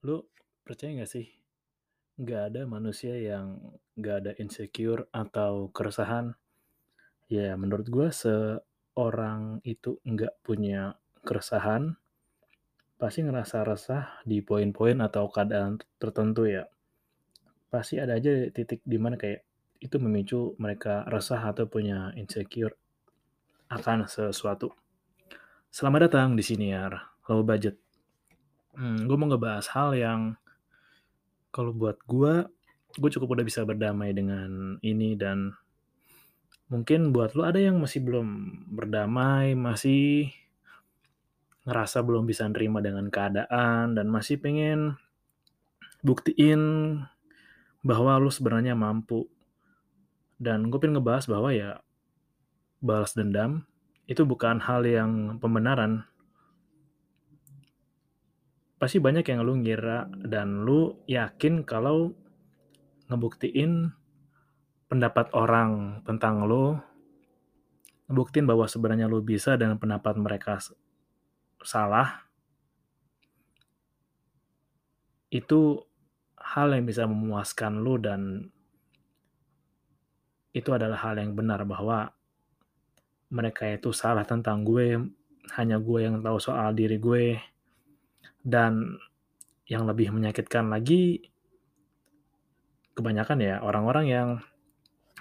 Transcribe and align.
lu 0.00 0.24
percaya 0.64 0.96
nggak 0.96 1.10
sih? 1.10 1.26
Nggak 2.20 2.42
ada 2.52 2.60
manusia 2.64 3.16
yang 3.16 3.60
nggak 3.96 4.16
ada 4.24 4.32
insecure 4.40 5.08
atau 5.12 5.68
keresahan. 5.72 6.32
Ya, 7.28 7.54
menurut 7.54 7.86
gue 7.86 8.08
seorang 8.08 9.60
itu 9.62 10.00
nggak 10.02 10.40
punya 10.40 10.96
keresahan, 11.20 11.94
pasti 12.96 13.24
ngerasa 13.24 13.64
resah 13.64 14.04
di 14.24 14.40
poin-poin 14.40 15.00
atau 15.04 15.28
keadaan 15.28 15.80
tertentu 16.00 16.48
ya. 16.48 16.64
Pasti 17.68 18.00
ada 18.00 18.16
aja 18.16 18.50
titik 18.50 18.82
di 18.82 18.98
mana 18.98 19.20
kayak 19.20 19.44
itu 19.80 19.96
memicu 19.96 20.56
mereka 20.60 21.08
resah 21.08 21.40
atau 21.40 21.64
punya 21.64 22.12
insecure 22.16 22.76
akan 23.72 24.04
sesuatu. 24.04 24.74
Selamat 25.70 26.10
datang 26.10 26.34
di 26.34 26.42
sini 26.42 26.74
ya, 26.74 26.90
low 27.30 27.46
budget. 27.46 27.89
Hmm, 28.70 29.06
gue 29.10 29.16
mau 29.18 29.26
ngebahas 29.26 29.66
hal 29.74 29.90
yang 29.98 30.20
kalau 31.50 31.74
buat 31.74 31.98
gue, 32.06 32.46
gue 32.94 33.10
cukup 33.10 33.38
udah 33.38 33.44
bisa 33.46 33.66
berdamai 33.66 34.14
dengan 34.14 34.78
ini 34.86 35.18
dan 35.18 35.58
mungkin 36.70 37.10
buat 37.10 37.34
lo 37.34 37.42
ada 37.42 37.58
yang 37.58 37.82
masih 37.82 37.98
belum 38.06 38.26
berdamai, 38.70 39.58
masih 39.58 40.30
ngerasa 41.66 42.00
belum 42.06 42.24
bisa 42.24 42.46
nerima 42.46 42.78
dengan 42.78 43.10
keadaan 43.10 43.98
dan 43.98 44.06
masih 44.06 44.38
pengen 44.38 44.94
buktiin 46.06 46.62
bahwa 47.82 48.22
lo 48.22 48.30
sebenarnya 48.30 48.78
mampu. 48.78 49.26
Dan 50.40 50.70
gue 50.70 50.78
pengen 50.80 51.02
ngebahas 51.02 51.26
bahwa 51.28 51.50
ya 51.52 51.82
balas 52.80 53.12
dendam 53.12 53.66
itu 54.08 54.26
bukan 54.26 54.58
hal 54.58 54.82
yang 54.82 55.36
pembenaran, 55.38 56.06
pasti 58.80 58.96
banyak 58.96 59.28
yang 59.28 59.44
lu 59.44 59.60
ngira 59.60 60.08
dan 60.24 60.64
lu 60.64 61.04
yakin 61.04 61.68
kalau 61.68 62.16
ngebuktiin 63.12 63.92
pendapat 64.88 65.28
orang 65.36 66.00
tentang 66.08 66.48
lu, 66.48 66.80
ngebuktiin 68.08 68.48
bahwa 68.48 68.64
sebenarnya 68.64 69.04
lu 69.04 69.20
bisa 69.20 69.60
dan 69.60 69.76
pendapat 69.76 70.16
mereka 70.16 70.56
salah, 71.60 72.24
itu 75.28 75.84
hal 76.40 76.72
yang 76.72 76.88
bisa 76.88 77.04
memuaskan 77.04 77.84
lu 77.84 78.00
dan 78.00 78.48
itu 80.56 80.72
adalah 80.72 80.98
hal 81.04 81.20
yang 81.20 81.36
benar 81.36 81.62
bahwa 81.68 82.10
mereka 83.30 83.68
itu 83.70 83.92
salah 83.92 84.24
tentang 84.24 84.64
gue, 84.64 84.98
hanya 85.54 85.76
gue 85.78 85.98
yang 86.00 86.18
tahu 86.24 86.40
soal 86.42 86.74
diri 86.74 86.98
gue, 86.98 87.38
dan 88.44 88.98
yang 89.70 89.86
lebih 89.86 90.10
menyakitkan 90.10 90.66
lagi, 90.66 91.30
kebanyakan 92.98 93.38
ya 93.38 93.56
orang-orang 93.62 94.06
yang 94.10 94.28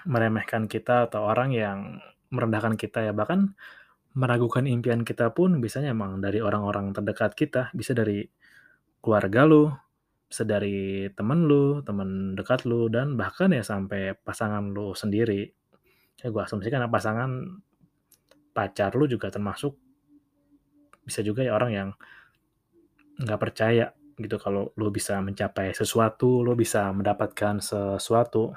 meremehkan 0.07 0.65
kita 0.65 1.11
atau 1.11 1.27
orang 1.27 1.53
yang 1.53 2.01
merendahkan 2.33 2.79
kita 2.79 3.05
ya. 3.05 3.13
Bahkan 3.13 3.53
meragukan 4.17 4.65
impian 4.65 5.05
kita 5.05 5.31
pun 5.35 5.61
biasanya 5.61 5.93
emang 5.93 6.17
dari 6.23 6.41
orang-orang 6.41 6.95
terdekat 6.95 7.37
kita. 7.37 7.69
Bisa 7.75 7.93
dari 7.93 8.25
keluarga 8.99 9.47
lu 9.47 9.71
bisa 10.29 10.45
dari 10.45 11.09
temen 11.17 11.49
lu 11.49 11.81
temen 11.81 12.37
dekat 12.37 12.61
lu 12.69 12.85
dan 12.85 13.17
bahkan 13.17 13.49
ya 13.49 13.65
sampai 13.65 14.13
pasangan 14.13 14.61
lu 14.61 14.93
sendiri. 14.93 15.49
Ya 16.21 16.29
gue 16.29 16.41
asumsikan 16.41 16.85
pasangan 16.91 17.61
pacar 18.53 18.93
lu 18.93 19.09
juga 19.09 19.33
termasuk 19.33 19.73
bisa 21.01 21.25
juga 21.25 21.41
ya 21.41 21.57
orang 21.57 21.71
yang 21.73 21.89
nggak 23.19 23.39
percaya 23.39 23.91
gitu 24.19 24.35
kalau 24.35 24.71
lo 24.75 24.87
bisa 24.91 25.19
mencapai 25.23 25.71
sesuatu, 25.71 26.43
lo 26.43 26.55
bisa 26.55 26.91
mendapatkan 26.91 27.63
sesuatu. 27.63 28.51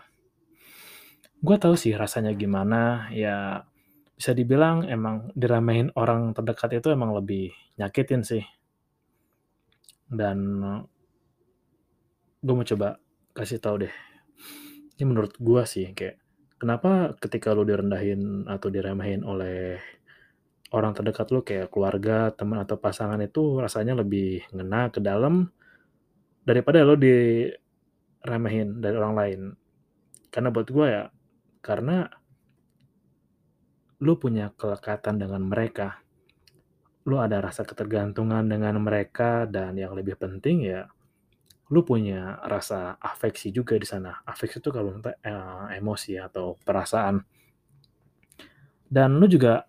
Gue 1.43 1.57
tahu 1.59 1.75
sih 1.75 1.95
rasanya 1.95 2.35
gimana, 2.35 3.11
ya 3.15 3.67
bisa 4.15 4.35
dibilang 4.35 4.87
emang 4.87 5.35
diramein 5.35 5.91
orang 5.99 6.35
terdekat 6.35 6.79
itu 6.79 6.91
emang 6.91 7.15
lebih 7.15 7.51
nyakitin 7.79 8.23
sih. 8.27 8.43
Dan 10.07 10.63
gue 12.43 12.55
mau 12.55 12.67
coba 12.67 12.99
kasih 13.35 13.63
tahu 13.63 13.87
deh. 13.87 13.95
Ini 14.99 15.05
menurut 15.07 15.39
gue 15.39 15.63
sih 15.67 15.91
kayak 15.95 16.19
kenapa 16.59 17.15
ketika 17.19 17.55
lo 17.55 17.67
direndahin 17.67 18.47
atau 18.47 18.71
diremehin 18.71 19.27
oleh 19.27 19.83
orang 20.73 20.97
terdekat 20.97 21.29
lu 21.31 21.45
kayak 21.45 21.69
keluarga, 21.69 22.33
teman 22.33 22.61
atau 22.65 22.81
pasangan 22.81 23.21
itu 23.21 23.61
rasanya 23.61 23.97
lebih 24.01 24.45
ngena 24.53 24.89
ke 24.89 24.99
dalam 24.99 25.53
daripada 26.43 26.83
lo 26.83 26.97
diremehin 26.97 28.81
dari 28.81 28.97
orang 28.97 29.15
lain. 29.15 29.41
Karena 30.33 30.49
buat 30.49 30.69
gue 30.69 30.87
ya, 30.89 31.05
karena 31.61 32.09
lu 34.03 34.19
punya 34.19 34.51
kelekatan 34.57 35.21
dengan 35.21 35.45
mereka. 35.45 36.01
Lu 37.07 37.19
ada 37.19 37.39
rasa 37.43 37.63
ketergantungan 37.63 38.47
dengan 38.47 38.79
mereka 38.81 39.47
dan 39.47 39.79
yang 39.79 39.95
lebih 39.95 40.19
penting 40.19 40.67
ya 40.67 40.87
lu 41.73 41.81
punya 41.89 42.37
rasa 42.45 43.01
afeksi 43.01 43.49
juga 43.49 43.81
di 43.81 43.89
sana. 43.89 44.21
Afeksi 44.29 44.61
itu 44.61 44.69
kalau 44.69 45.01
eh, 45.01 45.65
emosi 45.81 46.21
atau 46.21 46.61
perasaan. 46.61 47.25
Dan 48.93 49.17
lu 49.17 49.25
juga 49.25 49.65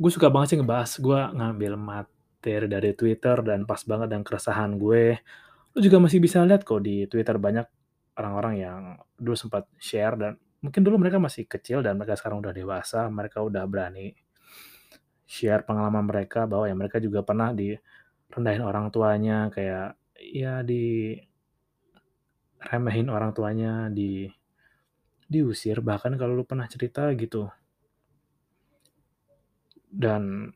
gue 0.00 0.10
suka 0.10 0.32
banget 0.32 0.56
sih 0.56 0.58
ngebahas 0.58 0.90
gue 0.96 1.20
ngambil 1.36 1.72
materi 1.76 2.66
dari 2.72 2.90
Twitter 2.96 3.36
dan 3.44 3.68
pas 3.68 3.84
banget 3.84 4.08
dan 4.08 4.24
keresahan 4.24 4.80
gue. 4.80 5.20
Lu 5.76 5.78
juga 5.84 6.00
masih 6.00 6.18
bisa 6.24 6.40
lihat 6.48 6.64
kok 6.64 6.80
di 6.80 7.04
Twitter 7.04 7.36
banyak 7.36 7.68
orang-orang 8.16 8.54
yang 8.56 8.80
dulu 9.20 9.36
sempat 9.36 9.68
share 9.76 10.16
dan 10.16 10.32
mungkin 10.64 10.80
dulu 10.80 10.96
mereka 10.96 11.20
masih 11.20 11.44
kecil 11.44 11.84
dan 11.84 12.00
mereka 12.00 12.16
sekarang 12.16 12.40
udah 12.40 12.52
dewasa 12.52 13.08
mereka 13.08 13.40
udah 13.44 13.64
berani 13.64 14.12
share 15.24 15.64
pengalaman 15.68 16.04
mereka 16.08 16.44
bahwa 16.48 16.68
ya 16.68 16.74
mereka 16.76 16.96
juga 16.98 17.20
pernah 17.20 17.52
direndahin 17.52 18.64
orang 18.64 18.88
tuanya 18.88 19.52
kayak 19.52 20.00
ya 20.16 20.64
di 20.64 21.16
remehin 22.60 23.08
orang 23.12 23.36
tuanya 23.36 23.92
di 23.92 24.28
diusir. 25.30 25.84
Bahkan 25.84 26.16
kalau 26.16 26.40
lu 26.40 26.44
pernah 26.48 26.66
cerita 26.66 27.08
gitu 27.14 27.46
dan 29.90 30.54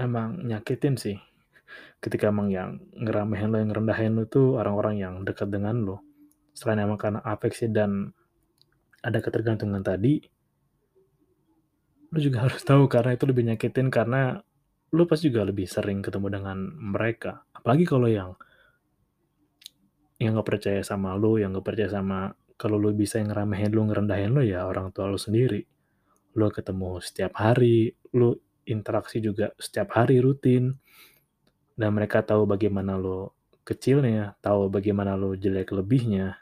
emang 0.00 0.42
nyakitin 0.42 0.96
sih 0.98 1.16
ketika 2.00 2.28
emang 2.28 2.52
yang 2.52 2.80
ngeramehin 2.92 3.48
lo, 3.48 3.56
yang 3.60 3.70
ngerendahin 3.72 4.12
lo 4.12 4.22
itu 4.28 4.60
orang-orang 4.60 5.00
yang 5.00 5.14
dekat 5.24 5.48
dengan 5.48 5.80
lo. 5.80 6.04
Selain 6.52 6.80
emang 6.84 7.00
karena 7.00 7.24
afeksi 7.24 7.72
dan 7.72 8.12
ada 9.00 9.18
ketergantungan 9.24 9.80
tadi, 9.80 10.20
lo 12.12 12.18
juga 12.20 12.42
harus 12.44 12.60
tahu 12.60 12.88
karena 12.92 13.16
itu 13.16 13.24
lebih 13.24 13.44
nyakitin 13.48 13.88
karena 13.88 14.36
lo 14.94 15.02
pasti 15.08 15.32
juga 15.32 15.48
lebih 15.48 15.64
sering 15.64 16.04
ketemu 16.04 16.28
dengan 16.28 16.58
mereka. 16.76 17.48
Apalagi 17.56 17.84
kalau 17.88 18.06
yang 18.06 18.36
yang 20.20 20.38
gak 20.38 20.46
percaya 20.46 20.80
sama 20.84 21.16
lo, 21.16 21.40
yang 21.40 21.56
gak 21.56 21.66
percaya 21.66 21.90
sama 21.90 22.36
kalau 22.54 22.78
lo 22.78 22.94
bisa 22.94 23.18
yang 23.18 23.32
ngeramehin 23.34 23.72
lo, 23.72 23.82
ngerendahin 23.88 24.30
lo 24.30 24.44
ya 24.44 24.68
orang 24.68 24.94
tua 24.94 25.10
lo 25.10 25.18
sendiri 25.18 25.73
lo 26.34 26.50
ketemu 26.50 26.98
setiap 26.98 27.38
hari, 27.38 27.94
lo 28.14 28.38
interaksi 28.66 29.22
juga 29.22 29.54
setiap 29.58 29.94
hari 29.94 30.18
rutin, 30.18 30.74
dan 31.74 31.90
mereka 31.94 32.22
tahu 32.22 32.46
bagaimana 32.46 32.98
lo 32.98 33.34
kecilnya, 33.64 34.36
tahu 34.44 34.70
bagaimana 34.70 35.14
lo 35.14 35.34
jelek 35.34 35.72
lebihnya. 35.72 36.38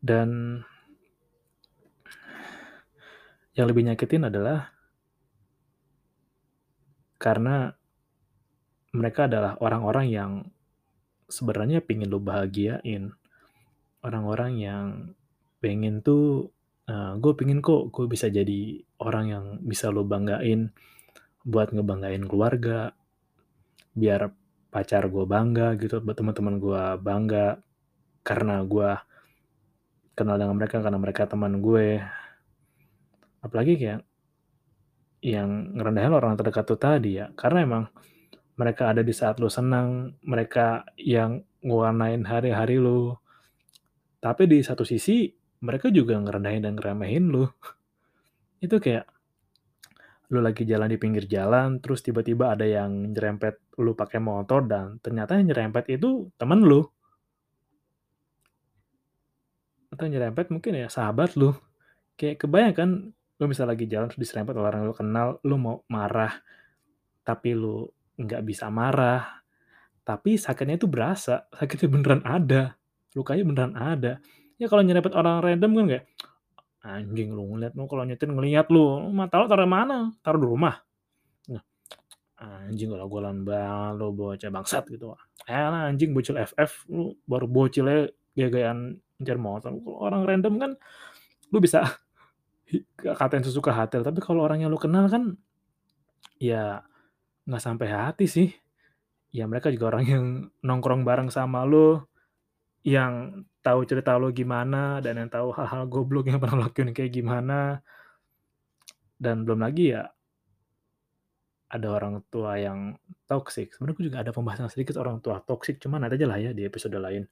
Dan 0.00 0.62
yang 3.52 3.66
lebih 3.68 3.84
nyakitin 3.84 4.32
adalah 4.32 4.72
karena 7.20 7.76
mereka 8.96 9.28
adalah 9.28 9.60
orang-orang 9.60 10.06
yang 10.08 10.32
sebenarnya 11.30 11.84
pingin 11.84 12.10
lo 12.10 12.18
bahagiain. 12.18 13.12
Orang-orang 14.00 14.52
yang 14.56 14.86
pengen 15.60 16.00
tuh, 16.00 16.50
uh, 16.90 17.14
gue 17.16 17.32
pingin 17.38 17.62
kok 17.62 17.94
gue 17.94 18.10
bisa 18.10 18.26
jadi 18.26 18.82
orang 18.98 19.24
yang 19.30 19.44
bisa 19.62 19.94
lo 19.94 20.02
banggain 20.02 20.74
buat 21.46 21.72
ngebanggain 21.72 22.26
keluarga, 22.26 22.92
biar 23.96 24.34
pacar 24.68 25.08
gue 25.08 25.24
bangga 25.24 25.78
gitu, 25.78 26.02
buat 26.02 26.18
teman-teman 26.18 26.60
gue 26.60 26.82
bangga 27.00 27.46
karena 28.20 28.60
gue 28.66 28.90
kenal 30.12 30.36
dengan 30.36 30.56
mereka 30.58 30.84
karena 30.84 30.98
mereka 31.00 31.22
teman 31.30 31.64
gue. 31.64 32.02
Apalagi 33.40 33.80
kayak 33.80 34.02
yang 35.24 35.76
ngerendahin 35.76 36.12
orang 36.12 36.36
terdekat 36.36 36.64
tuh 36.68 36.76
tadi 36.76 37.16
ya, 37.16 37.32
karena 37.32 37.64
emang 37.64 37.84
mereka 38.60 38.92
ada 38.92 39.00
di 39.00 39.16
saat 39.16 39.40
lo 39.40 39.48
senang, 39.48 40.20
mereka 40.20 40.84
yang 41.00 41.40
ngewarnain 41.64 42.28
hari-hari 42.28 42.76
lo. 42.76 43.24
Tapi 44.20 44.44
di 44.44 44.60
satu 44.60 44.84
sisi 44.84 45.39
mereka 45.60 45.92
juga 45.92 46.16
ngerendahin 46.16 46.64
dan 46.64 46.74
ngeremehin 46.76 47.28
lo. 47.28 47.52
Itu 48.64 48.80
kayak 48.80 49.08
lu 50.30 50.38
lagi 50.40 50.62
jalan 50.62 50.88
di 50.88 50.98
pinggir 50.98 51.26
jalan, 51.26 51.82
terus 51.82 52.06
tiba-tiba 52.06 52.54
ada 52.54 52.62
yang 52.62 53.10
nyerempet 53.10 53.74
lu 53.82 53.98
pakai 53.98 54.22
motor 54.22 54.62
dan 54.62 55.02
ternyata 55.02 55.34
yang 55.34 55.50
nyerempet 55.50 55.90
itu 55.90 56.30
temen 56.38 56.62
lu. 56.62 56.86
Atau 59.90 60.06
nyerempet 60.06 60.54
mungkin 60.54 60.78
ya 60.78 60.86
sahabat 60.86 61.34
lu. 61.34 61.50
Kayak 62.14 62.46
kebayang 62.46 62.74
kan 62.78 62.90
lu 63.10 63.44
bisa 63.50 63.66
lagi 63.66 63.90
jalan 63.90 64.06
terus 64.06 64.22
diserempet 64.22 64.54
oleh 64.54 64.70
orang 64.70 64.86
lu 64.86 64.94
kenal, 64.94 65.42
lu 65.42 65.58
mau 65.58 65.82
marah, 65.90 66.38
tapi 67.26 67.58
lu 67.58 67.90
nggak 68.14 68.46
bisa 68.46 68.70
marah. 68.70 69.42
Tapi 70.06 70.38
sakitnya 70.38 70.78
itu 70.78 70.86
berasa, 70.86 71.50
sakitnya 71.50 71.90
beneran 71.90 72.22
ada, 72.22 72.78
lukanya 73.18 73.42
beneran 73.42 73.74
ada. 73.74 74.22
Ya 74.60 74.68
kalau 74.68 74.84
nyerempet 74.84 75.16
orang 75.16 75.40
random 75.40 75.72
kan 75.72 75.86
kayak, 75.88 76.04
anjing 76.84 77.32
lu 77.32 77.48
ngeliat 77.56 77.72
lu 77.72 77.88
kalau 77.88 78.04
nyetir 78.04 78.28
ngeliat 78.28 78.68
lu, 78.68 79.08
mata 79.08 79.40
lu 79.40 79.48
taruh 79.48 79.64
mana? 79.64 80.12
Taruh 80.20 80.36
di 80.36 80.48
rumah. 80.52 80.76
Nah, 81.48 81.64
anjing 82.68 82.92
kalau 82.92 83.08
golan 83.08 83.40
banget 83.40 83.96
lu 83.96 84.12
bocah 84.12 84.52
bangsat 84.52 84.84
gitu. 84.92 85.16
Eh 85.48 85.56
anjing 85.56 86.12
bocil 86.12 86.36
FF 86.36 86.92
lu 86.92 87.16
baru 87.24 87.48
bocilnya 87.48 88.12
gaya-gayaan 88.36 89.00
ngejar 89.16 89.40
motor. 89.40 89.72
Kalau 89.72 89.96
orang 89.96 90.28
random 90.28 90.54
kan 90.60 90.70
lu 91.48 91.58
bisa 91.58 91.80
katain 93.00 93.42
sesuka 93.42 93.72
hati, 93.72 93.98
tapi 94.04 94.20
kalau 94.20 94.44
orang 94.44 94.60
yang 94.60 94.68
lu 94.68 94.76
kenal 94.76 95.08
kan 95.08 95.40
ya 96.36 96.84
nggak 97.48 97.64
sampai 97.64 97.88
hati 97.88 98.28
sih. 98.28 98.48
Ya 99.32 99.48
mereka 99.48 99.72
juga 99.72 99.96
orang 99.96 100.04
yang 100.04 100.24
nongkrong 100.60 101.02
bareng 101.02 101.32
sama 101.32 101.64
lu, 101.64 102.02
yang 102.82 103.44
tahu 103.60 103.84
cerita 103.84 104.16
lo 104.16 104.32
gimana 104.32 105.04
dan 105.04 105.20
yang 105.20 105.30
tahu 105.30 105.52
hal-hal 105.52 105.84
goblok 105.88 106.28
yang 106.28 106.40
pernah 106.40 106.68
lakuin 106.68 106.92
kayak 106.96 107.12
gimana. 107.12 107.84
Dan 109.20 109.44
belum 109.44 109.60
lagi 109.60 109.92
ya 109.92 110.08
ada 111.70 111.86
orang 111.94 112.26
tua 112.26 112.58
yang 112.58 112.98
toksik. 113.30 113.70
Sebenarnya 113.70 113.96
gue 113.96 114.06
juga 114.10 114.18
ada 114.26 114.32
pembahasan 114.34 114.66
sedikit 114.66 114.98
orang 114.98 115.22
tua 115.22 115.38
toksik, 115.38 115.78
cuman 115.78 116.10
ada 116.10 116.18
aja 116.18 116.26
lah 116.26 116.38
ya 116.42 116.50
di 116.50 116.66
episode 116.66 116.98
lain. 116.98 117.22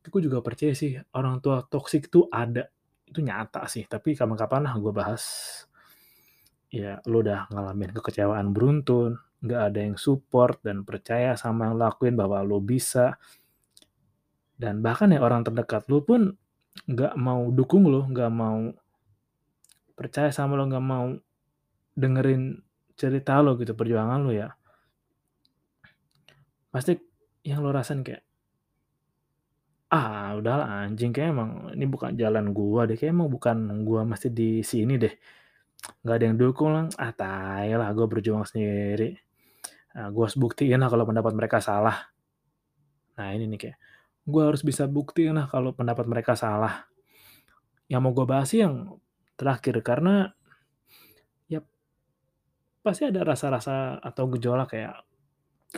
Gue 0.00 0.20
juga 0.24 0.40
percaya 0.40 0.72
sih 0.72 0.96
orang 1.12 1.44
tua 1.44 1.60
toksik 1.60 2.08
itu 2.08 2.24
ada, 2.32 2.64
itu 3.04 3.20
nyata 3.20 3.68
sih. 3.68 3.84
Tapi 3.84 4.16
kapan-kapan 4.16 4.64
lah 4.64 4.74
gue 4.80 4.92
bahas. 4.96 5.24
Ya 6.72 7.04
lo 7.04 7.20
udah 7.20 7.52
ngalamin 7.52 7.92
kekecewaan 7.92 8.54
beruntun, 8.56 9.20
nggak 9.44 9.60
ada 9.60 9.80
yang 9.84 9.96
support 10.00 10.62
dan 10.64 10.86
percaya 10.86 11.36
sama 11.36 11.68
yang 11.68 11.76
lakuin 11.76 12.16
bahwa 12.16 12.40
lo 12.40 12.64
bisa. 12.64 13.20
Dan 14.60 14.84
bahkan 14.84 15.08
ya 15.08 15.24
orang 15.24 15.40
terdekat 15.40 15.88
lo 15.88 16.04
pun 16.04 16.36
nggak 16.84 17.16
mau 17.16 17.48
dukung 17.48 17.88
lo, 17.88 18.04
nggak 18.04 18.28
mau 18.28 18.68
percaya 19.96 20.28
sama 20.28 20.60
lo, 20.60 20.68
nggak 20.68 20.84
mau 20.84 21.16
dengerin 21.96 22.60
cerita 22.92 23.40
lo 23.40 23.56
gitu, 23.56 23.72
perjuangan 23.72 24.20
lo 24.20 24.36
ya. 24.36 24.52
Pasti 26.68 26.92
yang 27.40 27.64
lo 27.64 27.72
rasain 27.72 28.04
kayak, 28.04 28.20
ah 29.88 30.36
udahlah 30.36 30.84
anjing 30.84 31.10
kayak 31.10 31.32
emang 31.32 31.72
ini 31.72 31.88
bukan 31.88 32.12
jalan 32.20 32.52
gua 32.52 32.84
deh, 32.84 33.00
kayak 33.00 33.16
emang 33.16 33.32
bukan 33.32 33.80
gua 33.88 34.04
masih 34.04 34.28
di 34.28 34.60
sini 34.60 35.00
deh. 35.00 35.16
Nggak 36.04 36.16
ada 36.20 36.24
yang 36.28 36.36
dukung 36.36 36.70
lah, 36.76 36.84
ah 37.00 37.12
tai 37.16 37.72
lah 37.72 37.88
gua 37.96 38.04
berjuang 38.12 38.44
sendiri. 38.44 39.16
Nah, 39.96 40.12
gua 40.12 40.28
harus 40.28 40.36
buktiin 40.36 40.76
lah 40.76 40.92
kalau 40.92 41.08
pendapat 41.08 41.32
mereka 41.32 41.64
salah. 41.64 42.12
Nah 43.16 43.32
ini 43.32 43.48
nih 43.50 43.58
kayak, 43.58 43.76
gue 44.26 44.42
harus 44.42 44.60
bisa 44.60 44.84
buktiin 44.84 45.36
lah 45.36 45.46
kalau 45.48 45.72
pendapat 45.72 46.04
mereka 46.04 46.36
salah. 46.36 46.88
Yang 47.90 48.00
mau 48.02 48.12
gue 48.14 48.26
bahas 48.26 48.48
sih 48.50 48.60
yang 48.62 49.00
terakhir, 49.34 49.80
karena 49.80 50.30
ya 51.48 51.64
pasti 52.84 53.08
ada 53.08 53.24
rasa-rasa 53.24 53.98
atau 53.98 54.28
gejolak 54.36 54.76
kayak, 54.76 55.02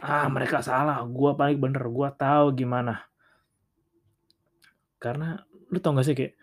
ah 0.03 0.27
mereka 0.29 0.61
salah, 0.61 1.01
gue 1.05 1.31
paling 1.37 1.59
bener, 1.59 1.85
gue 1.87 2.09
tahu 2.19 2.53
gimana. 2.57 3.07
Karena 4.99 5.39
lu 5.71 5.79
tau 5.81 5.97
gak 5.97 6.07
sih 6.07 6.17
kayak 6.17 6.35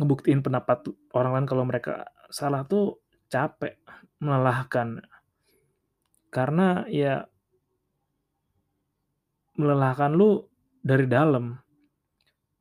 ngebuktiin 0.00 0.40
pendapat 0.40 0.88
orang 1.12 1.32
lain 1.36 1.46
kalau 1.48 1.64
mereka 1.68 2.08
salah 2.32 2.64
tuh 2.64 3.02
capek, 3.28 3.76
melelahkan. 4.22 5.04
Karena 6.30 6.86
ya 6.86 7.26
melelahkan 9.58 10.14
lu 10.14 10.49
dari 10.80 11.06
dalam. 11.06 11.56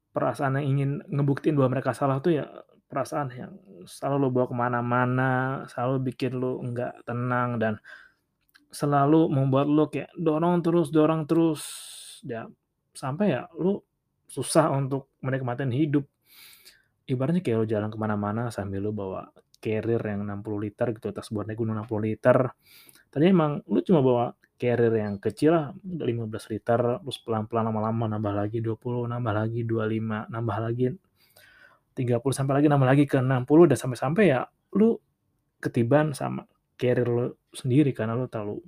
Perasaan 0.10 0.60
yang 0.60 0.68
ingin 0.78 0.92
ngebuktiin 1.06 1.56
bahwa 1.56 1.80
mereka 1.80 1.94
salah 1.94 2.18
tuh 2.20 2.42
ya 2.42 2.46
perasaan 2.90 3.30
yang 3.38 3.54
selalu 3.86 4.18
lo 4.18 4.30
bawa 4.34 4.46
ke 4.50 4.56
mana-mana, 4.58 5.32
selalu 5.70 6.10
bikin 6.10 6.42
lo 6.42 6.58
nggak 6.60 7.06
tenang 7.06 7.62
dan 7.62 7.74
selalu 8.74 9.30
membuat 9.30 9.70
lo 9.70 9.86
kayak 9.94 10.10
dorong 10.18 10.66
terus, 10.66 10.90
dorong 10.90 11.30
terus, 11.30 11.62
ya 12.26 12.50
sampai 12.98 13.38
ya 13.38 13.46
lo 13.62 13.86
susah 14.26 14.74
untuk 14.74 15.14
menikmati 15.22 15.70
hidup. 15.70 16.06
Ibaratnya 17.06 17.46
kayak 17.46 17.58
lo 17.62 17.66
jalan 17.70 17.90
ke 17.94 17.98
mana-mana 18.02 18.50
sambil 18.50 18.90
lo 18.90 18.92
bawa 18.94 19.30
carrier 19.62 20.02
yang 20.02 20.26
60 20.26 20.66
liter 20.66 20.88
gitu, 20.96 21.14
tas 21.14 21.30
buat 21.30 21.46
naik 21.46 21.62
gunung 21.62 21.78
60 21.78 22.02
liter. 22.10 22.38
Tadi 23.14 23.26
emang 23.30 23.62
lu 23.70 23.86
cuma 23.86 24.02
bawa 24.02 24.34
carrier 24.60 24.92
yang 25.00 25.24
kecil 25.24 25.56
lah, 25.56 25.66
15 25.80 26.52
liter, 26.52 27.00
terus 27.00 27.18
pelan-pelan 27.24 27.72
lama-lama 27.72 28.12
nambah 28.12 28.34
lagi 28.36 28.60
20, 28.60 29.08
nambah 29.08 29.34
lagi 29.34 29.64
25, 29.64 30.28
nambah 30.28 30.58
lagi 30.60 30.88
30, 31.96 32.36
sampai 32.36 32.54
lagi 32.60 32.68
nambah 32.68 32.88
lagi 32.92 33.04
ke 33.08 33.24
60, 33.24 33.72
dan 33.72 33.78
sampai-sampai 33.80 34.24
ya 34.28 34.44
lu 34.76 35.00
ketiban 35.64 36.12
sama 36.12 36.44
carrier 36.76 37.08
lu 37.08 37.32
sendiri, 37.56 37.96
karena 37.96 38.20
lu 38.20 38.28
terlalu 38.28 38.60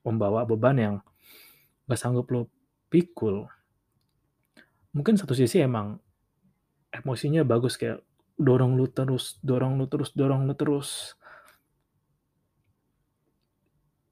membawa 0.00 0.48
beban 0.48 0.76
yang 0.80 0.94
gak 1.84 2.00
sanggup 2.00 2.32
lu 2.32 2.48
pikul. 2.88 3.44
Mungkin 4.96 5.20
satu 5.20 5.36
sisi 5.36 5.60
emang 5.60 6.00
emosinya 6.88 7.44
bagus 7.44 7.76
kayak 7.76 8.00
dorong 8.40 8.80
lu 8.80 8.88
terus, 8.88 9.36
dorong 9.44 9.76
lu 9.76 9.84
terus, 9.92 10.16
dorong 10.16 10.48
lu 10.48 10.56
terus. 10.56 11.20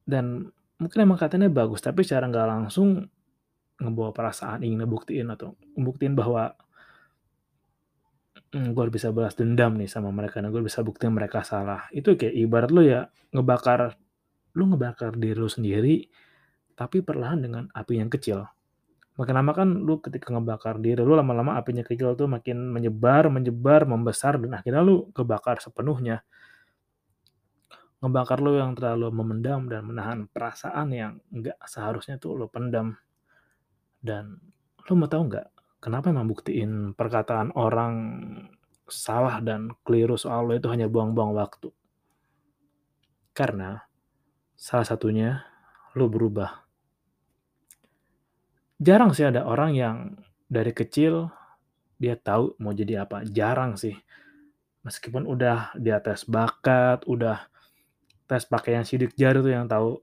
Dan 0.04 0.52
mungkin 0.82 0.98
emang 1.06 1.18
katanya 1.18 1.48
bagus, 1.48 1.80
tapi 1.80 2.02
secara 2.02 2.26
nggak 2.26 2.48
langsung 2.50 3.06
ngebawa 3.78 4.10
perasaan 4.10 4.66
ingin 4.66 4.84
ngebuktiin 4.84 5.26
atau 5.30 5.54
ngebuktiin 5.78 6.14
bahwa 6.18 6.54
hmm, 8.52 8.74
gue 8.76 8.84
bisa 8.92 9.14
balas 9.14 9.38
dendam 9.38 9.78
nih 9.78 9.88
sama 9.88 10.10
mereka, 10.10 10.42
dan 10.42 10.50
gue 10.50 10.62
bisa 10.62 10.82
buktiin 10.82 11.14
mereka 11.14 11.46
salah. 11.46 11.86
Itu 11.94 12.18
kayak 12.18 12.34
ibarat 12.34 12.70
lu 12.74 12.82
ya 12.84 13.08
ngebakar, 13.32 13.96
lu 14.58 14.62
ngebakar 14.74 15.16
diri 15.16 15.38
lu 15.38 15.48
sendiri, 15.48 16.06
tapi 16.76 17.00
perlahan 17.00 17.38
dengan 17.40 17.64
api 17.72 18.02
yang 18.02 18.10
kecil. 18.12 18.44
Makin 19.12 19.34
lama 19.36 19.52
kan 19.52 19.68
lu 19.68 20.00
ketika 20.00 20.32
ngebakar 20.32 20.80
diri 20.80 21.04
lu 21.04 21.12
lama-lama 21.12 21.60
apinya 21.60 21.84
kecil 21.84 22.16
tuh 22.16 22.26
makin 22.26 22.72
menyebar, 22.72 23.28
menyebar, 23.28 23.84
membesar 23.84 24.40
dan 24.40 24.56
akhirnya 24.56 24.80
lu 24.80 25.12
kebakar 25.12 25.60
sepenuhnya. 25.60 26.24
Ngebakar 28.02 28.42
lu 28.42 28.58
yang 28.58 28.74
terlalu 28.74 29.14
memendam 29.14 29.70
dan 29.70 29.86
menahan 29.86 30.26
perasaan 30.26 30.90
yang 30.90 31.12
nggak 31.30 31.56
seharusnya 31.62 32.18
tuh 32.18 32.34
lu 32.34 32.50
pendam. 32.50 32.98
Dan 34.02 34.42
lu 34.90 34.92
mau 34.98 35.06
tahu 35.06 35.30
nggak 35.30 35.48
kenapa 35.78 36.10
emang 36.10 36.26
buktiin 36.26 36.98
perkataan 36.98 37.54
orang 37.54 37.94
salah 38.90 39.38
dan 39.38 39.70
keliru 39.86 40.18
soal 40.18 40.50
lo 40.50 40.58
itu 40.58 40.66
hanya 40.66 40.90
buang-buang 40.90 41.30
waktu? 41.38 41.70
Karena 43.30 43.78
salah 44.58 44.84
satunya 44.84 45.46
lu 45.94 46.10
berubah 46.10 46.62
Jarang 48.82 49.14
sih 49.14 49.22
ada 49.22 49.46
orang 49.46 49.78
yang 49.78 49.96
dari 50.50 50.74
kecil 50.74 51.30
dia 52.02 52.18
tahu 52.18 52.58
mau 52.58 52.74
jadi 52.74 53.06
apa, 53.06 53.22
jarang 53.22 53.78
sih. 53.78 53.94
Meskipun 54.82 55.22
udah 55.22 55.70
dia 55.78 56.02
tes 56.02 56.26
bakat, 56.26 57.06
udah 57.06 57.46
tes 58.32 58.48
pakai 58.48 58.80
yang 58.80 58.88
sidik 58.88 59.12
jari 59.12 59.44
tuh 59.44 59.52
yang 59.52 59.68
tahu 59.68 60.00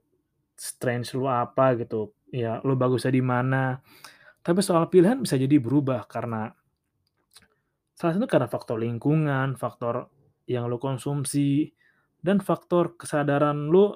strength 0.54 1.18
lu 1.18 1.26
apa 1.26 1.74
gitu, 1.82 2.14
ya 2.30 2.62
lu 2.62 2.78
bagusnya 2.78 3.10
di 3.10 3.26
mana. 3.26 3.82
Tapi 4.46 4.62
soal 4.62 4.86
pilihan 4.94 5.18
bisa 5.18 5.34
jadi 5.34 5.58
berubah 5.58 6.06
karena 6.06 6.54
salah 7.98 8.14
satu 8.14 8.30
karena 8.30 8.46
faktor 8.46 8.78
lingkungan, 8.78 9.58
faktor 9.58 10.14
yang 10.46 10.70
lu 10.70 10.78
konsumsi, 10.78 11.74
dan 12.22 12.38
faktor 12.38 12.94
kesadaran 12.96 13.74
lu 13.74 13.90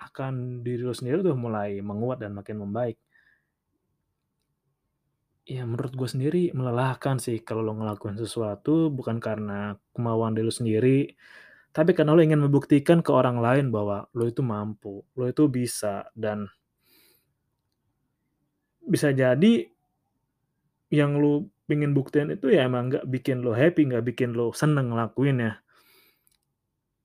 akan 0.00 0.64
diri 0.64 0.80
lu 0.80 0.96
sendiri 0.96 1.20
tuh 1.20 1.36
mulai 1.36 1.84
menguat 1.84 2.24
dan 2.24 2.32
makin 2.32 2.64
membaik. 2.64 2.96
Ya 5.44 5.66
menurut 5.66 5.92
gue 5.98 6.08
sendiri 6.08 6.42
melelahkan 6.54 7.18
sih 7.18 7.42
kalau 7.42 7.66
lo 7.66 7.74
ngelakuin 7.74 8.14
sesuatu 8.14 8.88
bukan 8.88 9.18
karena 9.18 9.74
kemauan 9.92 10.32
diri 10.32 10.46
lu 10.46 10.54
sendiri, 10.54 10.98
tapi 11.70 11.94
karena 11.94 12.18
lo 12.18 12.22
ingin 12.22 12.42
membuktikan 12.42 12.98
ke 12.98 13.10
orang 13.14 13.38
lain 13.38 13.70
bahwa 13.70 14.10
lo 14.10 14.26
itu 14.26 14.42
mampu, 14.42 15.06
lo 15.14 15.24
itu 15.30 15.46
bisa, 15.46 16.10
dan 16.18 16.50
bisa 18.82 19.14
jadi 19.14 19.70
yang 20.90 21.22
lo 21.22 21.46
pengen 21.70 21.94
buktiin 21.94 22.34
itu 22.34 22.50
ya 22.50 22.66
emang 22.66 22.90
nggak 22.90 23.06
bikin 23.06 23.46
lo 23.46 23.54
happy, 23.54 23.86
nggak 23.86 24.02
bikin 24.02 24.34
lo 24.34 24.50
seneng 24.50 24.90
ngelakuinnya. 24.90 25.62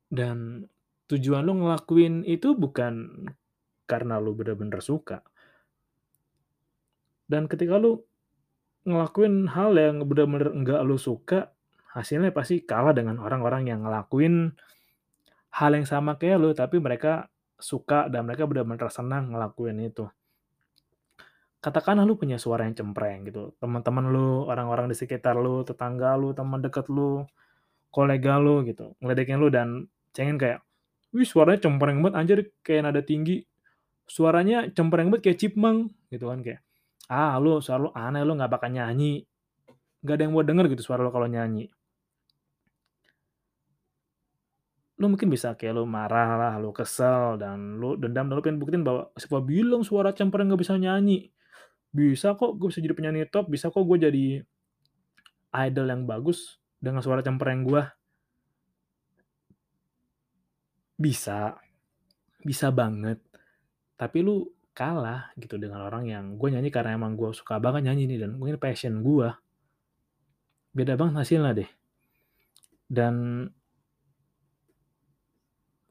Dan 0.10 0.66
tujuan 1.06 1.46
lo 1.46 1.54
ngelakuin 1.62 2.26
itu 2.26 2.58
bukan 2.58 3.30
karena 3.86 4.18
lo 4.18 4.34
bener-bener 4.34 4.82
suka. 4.82 5.22
Dan 7.30 7.46
ketika 7.46 7.78
lo 7.78 8.10
ngelakuin 8.86 9.50
hal 9.50 9.78
yang 9.78 10.02
bener-bener 10.06 10.50
nggak 10.54 10.82
lo 10.82 10.98
suka, 10.98 11.54
hasilnya 11.96 12.36
pasti 12.36 12.60
kalah 12.68 12.92
dengan 12.92 13.24
orang-orang 13.24 13.72
yang 13.72 13.88
ngelakuin 13.88 14.52
hal 15.56 15.72
yang 15.72 15.88
sama 15.88 16.20
kayak 16.20 16.38
lo, 16.44 16.52
tapi 16.52 16.84
mereka 16.84 17.32
suka 17.56 18.12
dan 18.12 18.28
mereka 18.28 18.44
bener-bener 18.44 18.92
senang 18.92 19.32
ngelakuin 19.32 19.80
itu. 19.80 20.04
Katakanlah 21.64 22.06
lu 22.06 22.20
punya 22.20 22.38
suara 22.38 22.68
yang 22.68 22.78
cempreng 22.78 23.26
gitu, 23.26 23.56
teman-teman 23.58 24.12
lu, 24.14 24.46
orang-orang 24.46 24.92
di 24.92 24.96
sekitar 25.00 25.34
lu, 25.40 25.66
tetangga 25.66 26.14
lu, 26.14 26.36
teman 26.36 26.62
deket 26.62 26.86
lu, 26.92 27.26
kolega 27.90 28.38
lu 28.38 28.62
gitu, 28.68 28.94
ngeledekin 29.02 29.40
lu 29.42 29.48
dan 29.50 29.88
cengin 30.14 30.38
kayak, 30.38 30.62
"Wih 31.16 31.26
suaranya 31.26 31.66
cempreng 31.66 32.04
banget 32.04 32.16
anjir 32.20 32.40
kayak 32.62 32.92
nada 32.92 33.02
tinggi, 33.02 33.42
suaranya 34.06 34.70
cempreng 34.76 35.10
banget 35.10 35.24
kayak 35.32 35.40
chipmunk," 35.42 35.96
gitu 36.14 36.30
kan 36.30 36.40
kayak, 36.46 36.62
"Ah 37.10 37.40
lu 37.42 37.58
suara 37.66 37.82
lu 37.88 37.92
aneh, 37.96 38.22
lu 38.28 38.38
nggak 38.38 38.52
bakal 38.52 38.70
nyanyi, 38.70 39.26
nggak 40.06 40.16
ada 40.18 40.24
yang 40.28 40.34
mau 40.36 40.46
denger 40.46 40.66
gitu 40.76 40.84
suara 40.94 41.02
lu 41.04 41.12
kalau 41.12 41.28
nyanyi." 41.28 41.75
Lu 44.96 45.12
mungkin 45.12 45.28
bisa 45.28 45.52
kayak 45.60 45.76
lu 45.76 45.84
marah 45.84 46.40
lah, 46.40 46.54
lu 46.56 46.72
kesel, 46.72 47.36
dan 47.36 47.76
lu 47.84 48.00
dendam, 48.00 48.32
dan 48.32 48.36
lu 48.40 48.44
pengen 48.44 48.60
buktiin 48.64 48.84
bahwa, 48.88 49.12
"Siapa 49.20 49.44
bilang 49.44 49.84
suara 49.84 50.16
cempreng 50.16 50.48
nggak 50.48 50.62
bisa 50.64 50.80
nyanyi? 50.80 51.28
Bisa 51.92 52.36
kok 52.40 52.56
gue 52.56 52.68
bisa 52.72 52.80
jadi 52.80 52.96
penyanyi 52.96 53.28
top, 53.28 53.52
bisa 53.52 53.68
kok 53.72 53.84
gue 53.84 53.98
jadi 54.08 54.26
idol 55.68 55.88
yang 55.92 56.04
bagus 56.08 56.64
dengan 56.80 57.04
suara 57.04 57.20
cempreng 57.20 57.68
gua." 57.68 57.92
Bisa, 60.96 61.60
bisa 62.40 62.72
banget, 62.72 63.20
tapi 64.00 64.24
lu 64.24 64.48
kalah 64.72 65.32
gitu 65.36 65.60
dengan 65.60 65.84
orang 65.84 66.08
yang, 66.08 66.26
"Gue 66.40 66.56
nyanyi 66.56 66.72
karena 66.72 66.96
emang 66.96 67.20
gue 67.20 67.36
suka 67.36 67.60
banget 67.60 67.92
nyanyi 67.92 68.16
nih 68.16 68.20
dan 68.24 68.32
mungkin 68.40 68.56
passion 68.64 69.04
gua." 69.04 69.36
Beda 70.72 70.96
banget 70.96 71.20
hasilnya 71.24 71.52
deh. 71.52 71.70
Dan 72.88 73.48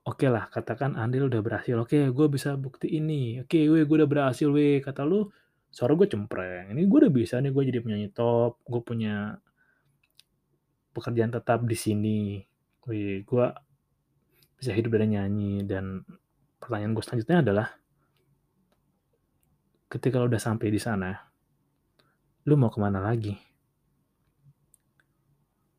okelah 0.04 0.52
katakan 0.52 1.00
andil 1.00 1.32
udah 1.32 1.40
berhasil, 1.40 1.76
"Oke 1.80 1.96
gue 2.12 2.26
bisa 2.28 2.60
buktiin 2.60 3.08
nih, 3.08 3.28
oke 3.48 3.58
weh 3.72 3.82
gue 3.88 3.96
udah 4.04 4.10
berhasil 4.10 4.48
weh," 4.52 4.84
kata 4.84 5.02
lu, 5.08 5.32
"suara 5.72 5.96
gue 5.96 6.04
cempreng, 6.04 6.76
ini 6.76 6.84
gue 6.84 6.98
udah 7.08 7.12
bisa 7.12 7.40
nih 7.40 7.50
gue 7.50 7.62
jadi 7.72 7.80
penyanyi 7.80 8.08
top, 8.12 8.60
gue 8.68 8.80
punya 8.84 9.40
pekerjaan 10.92 11.32
tetap 11.32 11.64
di 11.64 11.76
sini, 11.76 12.20
wih 12.84 13.24
gue 13.24 13.46
bisa 14.60 14.70
hidup 14.76 14.92
dari 15.00 15.08
nyanyi." 15.16 15.64
Dan 15.64 16.04
pertanyaan 16.60 16.92
gue 16.92 17.04
selanjutnya 17.04 17.38
adalah 17.40 17.68
ketika 19.88 20.20
lu 20.20 20.28
udah 20.28 20.42
sampai 20.42 20.68
di 20.68 20.80
sana, 20.80 21.16
lu 22.44 22.60
mau 22.60 22.68
ke 22.68 22.76
mana 22.76 23.00
lagi? 23.00 23.32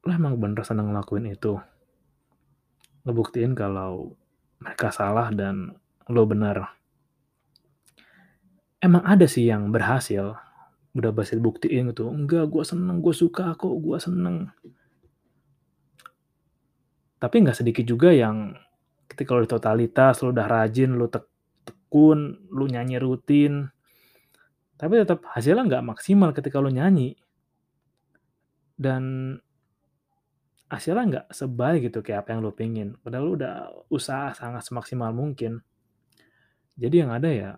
Lu 0.06 0.10
emang 0.10 0.38
bener 0.38 0.66
seneng 0.66 0.90
ngelakuin 0.90 1.30
itu? 1.30 1.75
Ngebuktiin 3.06 3.54
kalau 3.54 4.18
mereka 4.58 4.90
salah 4.90 5.30
dan 5.30 5.78
lu 6.10 6.24
bener? 6.26 6.66
Emang 8.82 9.06
ada 9.06 9.30
sih 9.30 9.46
yang 9.46 9.70
berhasil, 9.70 10.38
udah 10.98 11.12
berhasil 11.14 11.38
buktiin 11.38 11.94
gitu, 11.94 12.10
"Enggak, 12.10 12.50
gue 12.50 12.66
seneng, 12.66 13.02
gue 13.02 13.14
suka 13.14 13.54
kok, 13.54 13.74
gue 13.78 13.98
seneng." 14.02 14.50
Tapi 17.22 17.36
nggak 17.42 17.58
sedikit 17.58 17.86
juga 17.86 18.10
yang 18.14 18.54
ketika 19.10 19.38
lu 19.38 19.48
totalitas, 19.48 20.20
lu 20.26 20.34
udah 20.34 20.46
rajin, 20.50 20.98
lu 20.98 21.08
tek 21.08 21.26
tekun, 21.66 22.50
lu 22.54 22.66
nyanyi 22.70 23.02
rutin, 23.02 23.70
tapi 24.76 25.00
tetap 25.00 25.24
hasilnya 25.32 25.64
nggak 25.66 25.86
maksimal 25.88 26.36
ketika 26.36 26.60
lu 26.60 26.70
nyanyi. 26.70 27.16
Dan 28.76 29.36
hasilnya 30.66 31.04
nggak 31.06 31.28
sebaik 31.30 31.90
gitu 31.92 32.02
kayak 32.02 32.26
apa 32.26 32.30
yang 32.34 32.42
lu 32.42 32.52
pengen, 32.52 32.98
padahal 33.06 33.24
lu 33.26 33.34
udah 33.38 33.56
usaha 33.94 34.34
sangat 34.34 34.66
semaksimal 34.66 35.14
mungkin. 35.14 35.62
Jadi 36.76 36.96
yang 37.06 37.12
ada 37.14 37.30
ya 37.30 37.52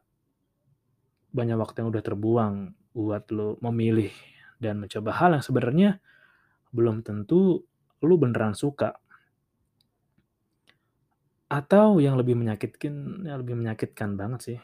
banyak 1.31 1.57
waktu 1.57 1.83
yang 1.83 1.89
udah 1.89 2.03
terbuang 2.03 2.53
buat 2.97 3.29
lu 3.31 3.55
memilih 3.61 4.11
dan 4.57 4.81
mencoba 4.81 5.13
hal 5.13 5.37
yang 5.37 5.45
sebenarnya 5.45 5.89
belum 6.73 7.05
tentu 7.05 7.63
lu 8.03 8.15
beneran 8.19 8.53
suka. 8.57 8.97
Atau 11.47 12.03
yang 12.03 12.19
lebih 12.19 12.35
menyakitkin 12.35 13.23
yang 13.23 13.39
lebih 13.39 13.55
menyakitkan 13.55 14.19
banget 14.19 14.39
sih, 14.43 14.59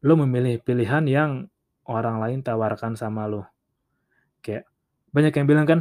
lu 0.00 0.16
memilih 0.16 0.56
pilihan 0.64 1.04
yang 1.04 1.30
orang 1.84 2.16
lain 2.16 2.40
tawarkan 2.40 2.96
sama 2.96 3.28
lu. 3.28 3.44
Kayak 4.40 4.64
banyak 5.12 5.36
yang 5.36 5.46
bilang 5.46 5.66
kan, 5.68 5.80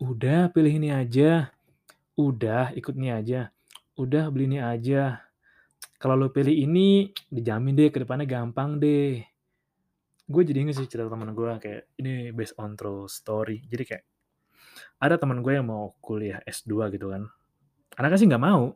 "Udah 0.00 0.48
pilih 0.48 0.80
ini 0.80 0.88
aja, 0.90 1.52
udah 2.16 2.72
ikut 2.72 2.96
ini 2.96 3.12
aja, 3.12 3.52
udah 4.00 4.32
beli 4.32 4.56
ini 4.56 4.58
aja. 4.58 5.20
Kalau 6.00 6.16
lu 6.16 6.32
pilih 6.32 6.56
ini, 6.56 7.12
dijamin 7.28 7.76
deh 7.76 7.92
ke 7.92 8.00
depannya 8.00 8.24
gampang 8.24 8.80
deh." 8.80 9.20
Gue 10.30 10.42
jadi 10.46 10.62
inget 10.62 10.80
sih 10.80 10.88
cerita 10.88 11.10
temen 11.10 11.34
gue 11.34 11.52
kayak 11.58 11.82
ini 12.00 12.30
based 12.30 12.56
on 12.56 12.78
true 12.78 13.04
story. 13.10 13.60
Jadi 13.66 13.82
kayak 13.82 14.04
ada 15.02 15.18
temen 15.18 15.42
gue 15.44 15.52
yang 15.58 15.66
mau 15.66 15.92
kuliah 15.98 16.40
S2 16.46 16.88
gitu 16.94 17.10
kan, 17.10 17.26
anaknya 17.98 18.18
sih 18.20 18.28
nggak 18.30 18.44
mau. 18.44 18.72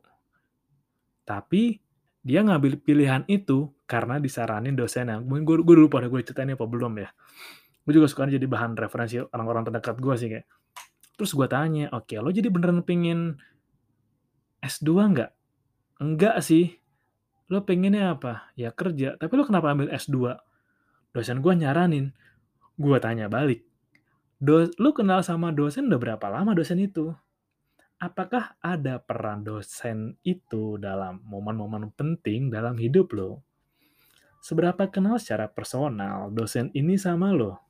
Tapi 1.25 1.79
dia 2.25 2.41
ngambil 2.45 2.81
pilihan 2.81 3.23
itu 3.29 3.73
karena 3.89 4.17
disaranin 4.21 4.77
dosennya. 4.77 5.21
Mungkin 5.21 5.45
gue 5.45 5.57
gue 5.63 5.77
lupa 5.77 6.01
deh 6.01 6.09
gue 6.09 6.21
ceritain 6.25 6.53
apa 6.53 6.65
belum 6.69 6.93
ya. 7.01 7.09
Gue 7.85 7.93
juga 7.97 8.09
suka 8.09 8.29
jadi 8.29 8.45
bahan 8.49 8.77
referensi 8.81 9.21
orang-orang 9.21 9.69
terdekat 9.69 9.97
gue 10.01 10.15
sih 10.17 10.29
kayak. 10.33 10.47
Terus 11.15 11.31
gue 11.35 11.47
tanya, 11.47 11.87
"Oke, 11.95 12.19
lo 12.19 12.31
jadi 12.35 12.51
beneran 12.51 12.83
pengen 12.83 13.39
S2 14.63 15.15
nggak?" 15.15 15.31
"Enggak 16.03 16.37
sih." 16.43 16.79
"Lo 17.51 17.63
pengennya 17.63 18.19
apa?" 18.19 18.51
"Ya 18.59 18.75
kerja." 18.75 19.15
"Tapi 19.17 19.33
lo 19.39 19.47
kenapa 19.47 19.71
ambil 19.71 19.91
S2?" 19.95 20.39
Dosen 21.15 21.39
gue 21.39 21.55
nyaranin. 21.55 22.11
Gue 22.75 22.99
tanya 22.99 23.31
balik, 23.31 23.63
"Do 24.43 24.67
lu 24.83 24.91
kenal 24.91 25.23
sama 25.23 25.55
dosen 25.55 25.87
udah 25.87 26.01
berapa 26.03 26.27
lama 26.27 26.59
dosen 26.59 26.83
itu? 26.83 27.15
Apakah 28.03 28.59
ada 28.61 29.01
peran 29.01 29.47
dosen 29.47 30.19
itu 30.27 30.77
dalam 30.77 31.23
momen-momen 31.25 31.95
penting 31.95 32.53
dalam 32.53 32.77
hidup 32.77 33.15
lo? 33.17 33.41
Seberapa 34.45 34.93
kenal 34.93 35.17
secara 35.17 35.49
personal 35.49 36.29
dosen 36.29 36.69
ini 36.77 37.01
sama 37.01 37.33
lo? 37.33 37.64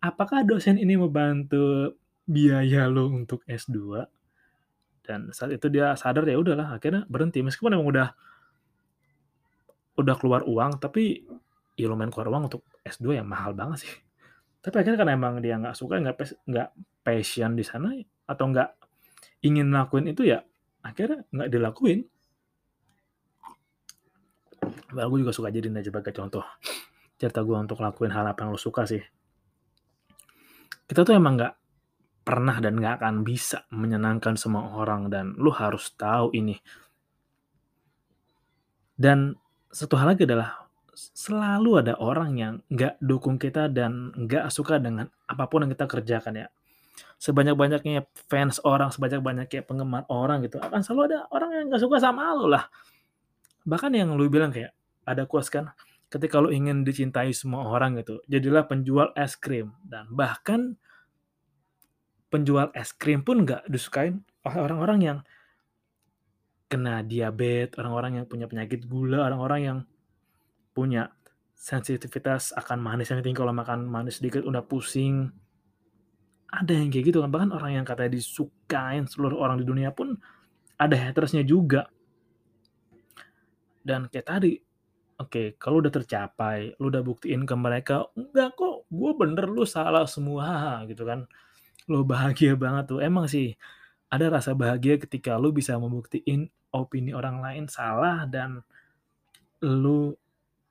Apakah 0.00 0.48
dosen 0.48 0.80
ini 0.80 0.96
membantu 0.96 1.96
biaya 2.24 2.88
lo 2.88 3.12
untuk 3.12 3.44
S2?" 3.44 4.08
Dan 5.04 5.32
saat 5.34 5.52
itu 5.52 5.66
dia 5.68 5.92
sadar 5.96 6.24
ya 6.24 6.38
udahlah 6.38 6.76
akhirnya 6.76 7.04
berhenti 7.10 7.44
meskipun 7.44 7.74
emang 7.76 7.88
udah 7.88 8.08
udah 10.00 10.14
keluar 10.16 10.42
uang, 10.48 10.80
tapi 10.80 11.28
ya 11.76 11.88
lumayan 11.88 12.08
keluar 12.08 12.32
uang 12.32 12.42
untuk 12.48 12.62
S2 12.84 13.20
yang 13.20 13.28
mahal 13.28 13.52
banget 13.52 13.84
sih. 13.84 13.92
Tapi 14.60 14.76
akhirnya 14.80 14.98
karena 15.00 15.12
emang 15.16 15.40
dia 15.40 15.56
nggak 15.56 15.76
suka, 15.76 16.00
nggak 16.00 16.16
nggak 16.48 16.68
passion 17.04 17.56
di 17.56 17.64
sana 17.64 17.96
atau 18.28 18.44
nggak 18.52 18.70
ingin 19.44 19.72
ngelakuin 19.72 20.12
itu 20.12 20.28
ya 20.28 20.44
akhirnya 20.84 21.24
nggak 21.32 21.48
dilakuin. 21.52 22.00
Padahal 24.90 25.08
gue 25.12 25.20
juga 25.22 25.32
suka 25.32 25.48
jadiin 25.54 25.78
aja 25.78 25.88
sebagai 25.88 26.12
contoh. 26.12 26.44
cerita 27.20 27.44
gue 27.44 27.52
untuk 27.52 27.84
lakuin 27.84 28.16
hal 28.16 28.24
apa 28.32 28.48
yang 28.48 28.56
lo 28.56 28.60
suka 28.60 28.88
sih. 28.88 29.04
Kita 30.90 31.06
tuh 31.06 31.14
emang 31.14 31.38
nggak 31.38 31.54
pernah 32.26 32.58
dan 32.58 32.74
nggak 32.74 32.98
akan 32.98 33.22
bisa 33.22 33.62
menyenangkan 33.70 34.34
semua 34.34 34.74
orang 34.74 35.06
dan 35.06 35.38
lu 35.38 35.54
harus 35.54 35.94
tahu 35.94 36.34
ini. 36.34 36.58
Dan 38.98 39.38
satu 39.70 39.94
hal 39.94 40.18
lagi 40.18 40.26
adalah 40.26 40.66
selalu 40.90 41.86
ada 41.86 41.94
orang 42.02 42.30
yang 42.34 42.54
nggak 42.66 42.98
dukung 42.98 43.38
kita 43.38 43.70
dan 43.70 44.10
nggak 44.18 44.50
suka 44.50 44.82
dengan 44.82 45.06
apa 45.30 45.46
pun 45.46 45.62
yang 45.62 45.70
kita 45.70 45.86
kerjakan 45.86 46.42
ya. 46.42 46.46
Sebanyak-banyaknya 47.22 48.10
fans 48.26 48.58
orang, 48.66 48.90
sebanyak-banyaknya 48.90 49.62
penggemar 49.62 50.10
orang 50.10 50.42
gitu, 50.42 50.58
akan 50.58 50.82
selalu 50.82 51.14
ada 51.14 51.18
orang 51.30 51.54
yang 51.54 51.64
nggak 51.70 51.86
suka 51.86 52.02
sama 52.02 52.34
lu 52.34 52.50
lah. 52.50 52.66
Bahkan 53.62 53.94
yang 53.94 54.18
lu 54.18 54.26
bilang 54.26 54.50
kayak, 54.50 54.74
ada 55.06 55.22
quotes 55.22 55.54
kan, 55.54 55.70
ketika 56.10 56.42
lu 56.42 56.50
ingin 56.50 56.82
dicintai 56.82 57.30
semua 57.30 57.70
orang 57.70 58.02
gitu, 58.02 58.18
jadilah 58.26 58.66
penjual 58.66 59.14
es 59.14 59.38
krim. 59.38 59.70
Dan 59.80 60.10
bahkan 60.10 60.74
penjual 62.28 62.74
es 62.74 62.90
krim 62.90 63.22
pun 63.22 63.46
nggak 63.46 63.70
disukain 63.70 64.26
oleh 64.42 64.58
orang-orang 64.58 64.98
yang 65.00 65.18
kena 66.70 67.02
diabetes, 67.02 67.78
orang-orang 67.78 68.22
yang 68.22 68.26
punya 68.26 68.46
penyakit 68.46 68.86
gula, 68.86 69.26
orang-orang 69.26 69.60
yang 69.62 69.78
punya 70.70 71.10
sensitivitas 71.58 72.54
akan 72.54 72.78
manis 72.78 73.10
yang 73.10 73.20
tinggi 73.20 73.36
kalau 73.42 73.52
makan 73.52 73.90
manis 73.90 74.22
sedikit 74.22 74.46
udah 74.46 74.62
pusing. 74.62 75.30
Ada 76.50 76.74
yang 76.74 76.90
kayak 76.90 77.14
gitu 77.14 77.18
kan, 77.22 77.30
bahkan 77.30 77.50
orang 77.54 77.82
yang 77.82 77.86
katanya 77.86 78.18
disukain 78.18 79.06
seluruh 79.06 79.38
orang 79.38 79.62
di 79.62 79.66
dunia 79.66 79.94
pun 79.94 80.18
ada 80.78 80.96
hatersnya 80.98 81.46
juga. 81.46 81.86
Dan 83.82 84.06
kayak 84.06 84.26
tadi, 84.26 84.58
oke, 85.20 85.60
kalau 85.60 85.84
udah 85.84 85.92
tercapai, 85.92 86.72
lu 86.80 86.88
udah 86.88 87.04
buktiin 87.04 87.44
ke 87.44 87.52
mereka, 87.52 88.08
enggak 88.16 88.56
kok, 88.56 88.88
gue 88.88 89.12
bener, 89.12 89.44
lu 89.52 89.68
salah 89.68 90.08
semua, 90.08 90.80
gitu 90.88 91.04
kan. 91.04 91.28
Lu 91.84 92.02
bahagia 92.08 92.56
banget 92.56 92.96
tuh. 92.96 93.00
Emang 93.04 93.28
sih, 93.28 93.52
ada 94.08 94.26
rasa 94.32 94.56
bahagia 94.56 94.96
ketika 94.96 95.36
lu 95.36 95.52
bisa 95.52 95.76
membuktiin 95.76 96.48
opini 96.72 97.14
orang 97.14 97.38
lain 97.44 97.64
salah 97.70 98.26
dan 98.26 98.64
lu 99.62 100.16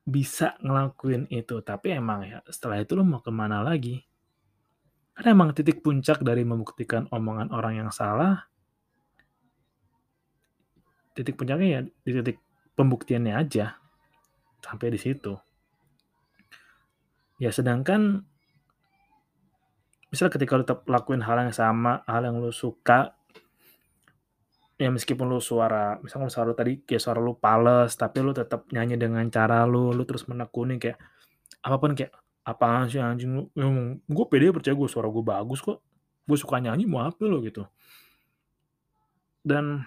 bisa 0.03 0.57
ngelakuin 0.59 1.29
itu. 1.31 1.61
Tapi 1.63 1.95
emang 1.95 2.25
ya 2.27 2.39
setelah 2.49 2.81
itu 2.83 2.97
lu 2.97 3.07
mau 3.07 3.23
ke 3.23 3.31
mana 3.31 3.63
lagi? 3.63 4.03
Karena 5.15 5.35
emang 5.35 5.51
titik 5.55 5.83
puncak 5.83 6.23
dari 6.23 6.43
membuktikan 6.47 7.07
omongan 7.11 7.51
orang 7.51 7.83
yang 7.83 7.91
salah, 7.91 8.47
titik 11.15 11.35
puncaknya 11.35 11.67
ya 11.67 11.81
di 11.83 12.11
titik 12.11 12.37
pembuktiannya 12.75 13.35
aja. 13.35 13.78
Sampai 14.59 14.91
di 14.91 14.99
situ. 14.99 15.33
Ya 17.39 17.49
sedangkan 17.55 18.23
misalnya 20.11 20.33
ketika 20.35 20.59
lu 20.59 20.63
tetap 20.67 20.83
lakuin 20.89 21.23
hal 21.23 21.39
yang 21.39 21.55
sama, 21.55 22.03
hal 22.03 22.27
yang 22.27 22.41
lu 22.41 22.51
suka, 22.51 23.15
ya 24.79 24.91
meskipun 24.91 25.27
lu 25.27 25.39
suara 25.43 25.99
misalnya 25.99 26.31
suara 26.31 26.51
lu 26.51 26.55
tadi 26.55 26.83
kayak 26.83 27.03
suara 27.03 27.19
lu 27.19 27.35
pales 27.35 27.95
tapi 27.99 28.23
lu 28.23 28.31
tetap 28.31 28.67
nyanyi 28.71 28.95
dengan 28.95 29.27
cara 29.27 29.67
lu 29.67 29.91
lu 29.91 30.03
terus 30.07 30.23
menekuni 30.31 30.79
kayak 30.79 30.95
apa 31.59 31.75
pun 31.75 31.91
kayak 31.91 32.15
apaan 32.47 32.87
sih 32.87 33.03
anjing 33.03 33.35
lu? 33.35 33.43
Gue 34.07 34.25
pede 34.31 34.49
percaya 34.55 34.73
gue 34.73 34.89
suara 34.89 35.11
gue 35.11 35.23
bagus 35.23 35.59
kok. 35.61 35.83
Gue 36.25 36.37
suka 36.39 36.57
nyanyi 36.57 36.87
mau 36.87 37.03
apa 37.05 37.19
lo 37.27 37.43
gitu. 37.43 37.67
Dan 39.43 39.83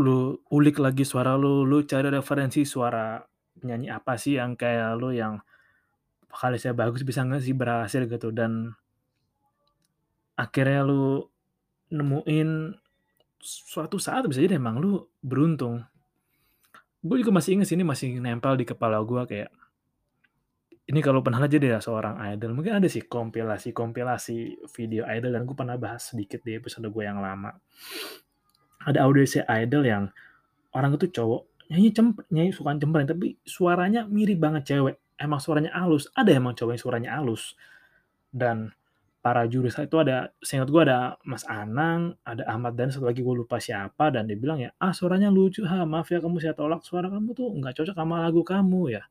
lu 0.00 0.40
ulik 0.48 0.80
lagi 0.80 1.04
suara 1.04 1.36
lu 1.36 1.68
lu 1.68 1.84
cari 1.84 2.08
referensi 2.08 2.64
suara 2.64 3.20
nyanyi 3.60 3.92
apa 3.92 4.16
sih 4.16 4.40
yang 4.40 4.56
kayak 4.56 4.96
lu 4.96 5.12
yang 5.12 5.44
saya 6.32 6.72
bagus 6.72 7.04
bisa 7.04 7.20
nggak 7.20 7.44
sih 7.44 7.52
berhasil 7.52 8.08
gitu. 8.08 8.32
Dan 8.32 8.72
akhirnya 10.32 10.80
lu 10.80 11.28
nemuin 11.92 12.72
suatu 13.42 14.00
saat 14.00 14.24
bisa 14.24 14.40
jadi 14.40 14.56
emang 14.56 14.80
lu 14.80 15.04
beruntung. 15.20 15.84
Gue 17.02 17.20
juga 17.20 17.34
masih 17.34 17.60
inget 17.60 17.68
sini 17.68 17.82
masih 17.84 18.16
nempel 18.22 18.56
di 18.56 18.64
kepala 18.64 19.02
gue 19.04 19.22
kayak 19.28 19.50
ini 20.82 20.98
kalau 21.04 21.20
pernah 21.20 21.42
aja 21.42 21.60
deh 21.60 21.68
seorang 21.84 22.16
idol. 22.32 22.56
Mungkin 22.56 22.80
ada 22.80 22.88
sih 22.88 23.04
kompilasi 23.04 23.76
kompilasi 23.76 24.64
video 24.72 25.04
idol 25.04 25.36
dan 25.36 25.44
gue 25.44 25.56
pernah 25.58 25.76
bahas 25.76 26.14
sedikit 26.14 26.40
di 26.40 26.56
episode 26.56 26.88
gue 26.88 27.04
yang 27.04 27.20
lama 27.20 27.52
ada 28.86 29.04
audisi 29.06 29.40
idol 29.46 29.84
yang 29.86 30.04
orang 30.72 30.96
itu 30.96 31.08
cowok 31.12 31.52
nyanyi 31.72 31.90
cemper 31.96 32.24
nyanyi 32.28 32.52
suka 32.52 32.76
cemperin 32.76 33.08
tapi 33.08 33.40
suaranya 33.48 34.04
mirip 34.04 34.36
banget 34.36 34.76
cewek. 34.76 34.96
Emang 35.16 35.38
suaranya 35.38 35.72
halus 35.78 36.10
ada 36.12 36.30
emang 36.34 36.52
cowok 36.52 36.72
yang 36.76 36.82
suaranya 36.82 37.10
halus. 37.16 37.56
Dan 38.28 38.72
para 39.22 39.46
juri 39.46 39.70
itu 39.70 39.96
ada 39.96 40.34
seingat 40.42 40.68
gue 40.68 40.82
ada 40.82 41.14
Mas 41.22 41.46
Anang, 41.46 42.18
ada 42.26 42.42
Ahmad 42.50 42.74
dan 42.74 42.90
satu 42.90 43.06
lagi 43.06 43.22
gue 43.22 43.34
lupa 43.38 43.62
siapa 43.62 44.10
dan 44.10 44.26
dia 44.26 44.34
bilang 44.34 44.58
ya 44.58 44.74
ah 44.82 44.90
suaranya 44.90 45.30
lucu 45.30 45.62
ha 45.62 45.86
maaf 45.86 46.10
ya 46.10 46.18
kamu 46.18 46.42
saya 46.42 46.58
tolak 46.58 46.82
suara 46.82 47.06
kamu 47.06 47.30
tuh 47.32 47.54
nggak 47.54 47.72
cocok 47.78 47.94
sama 47.94 48.26
lagu 48.26 48.42
kamu 48.42 48.98
ya. 48.98 49.02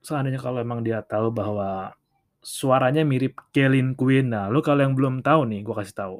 Seandainya 0.00 0.40
kalau 0.40 0.64
emang 0.64 0.80
dia 0.80 1.04
tahu 1.04 1.28
bahwa 1.28 1.92
suaranya 2.40 3.04
mirip 3.04 3.36
Kelin 3.52 3.92
Queen 3.92 4.32
nah 4.32 4.48
lo 4.48 4.64
kalau 4.64 4.80
yang 4.80 4.96
belum 4.96 5.20
tahu 5.20 5.44
nih 5.44 5.60
gue 5.60 5.74
kasih 5.76 5.96
tahu 5.96 6.16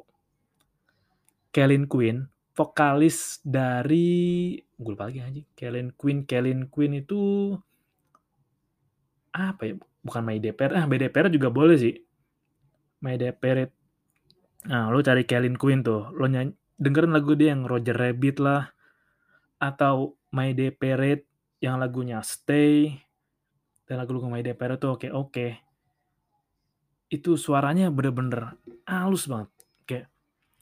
Kelin 1.51 1.85
Queen 1.85 2.27
vokalis 2.51 3.39
dari 3.43 4.55
gue 4.59 4.91
lupa 4.91 5.07
lagi 5.07 5.23
aja 5.23 5.41
Kelin 5.55 5.93
Queen 5.95 6.27
Kelin 6.27 6.67
Queen 6.67 6.99
itu 6.99 7.53
apa 9.31 9.61
ya 9.63 9.73
bukan 10.03 10.23
My 10.25 10.39
DPR 10.39 10.75
ah 10.75 10.83
My 10.89 10.99
DPR 10.99 11.31
juga 11.31 11.47
boleh 11.47 11.77
sih 11.79 11.95
My 13.01 13.17
Desperate. 13.17 13.73
Nah, 14.69 14.93
lo 14.93 15.01
cari 15.01 15.25
Kelin 15.25 15.57
Queen 15.57 15.81
tuh. 15.81 16.13
Lo 16.13 16.29
nyanyi, 16.29 16.53
dengerin 16.77 17.11
lagu 17.11 17.33
dia 17.33 17.51
yang 17.51 17.65
Roger 17.65 17.97
Rabbit 17.97 18.37
lah. 18.37 18.69
Atau 19.57 20.21
My 20.31 20.53
Desperate 20.53 21.25
yang 21.59 21.81
lagunya 21.81 22.21
Stay. 22.21 22.93
Dan 23.89 23.99
lagu-lagu 23.99 24.29
My 24.29 24.45
Desperate 24.45 24.77
tuh 24.77 24.95
oke-oke. 24.95 25.33
Okay. 25.33 25.51
Itu 27.11 27.35
suaranya 27.35 27.89
bener-bener 27.91 28.55
halus 28.87 29.27
banget. 29.27 29.50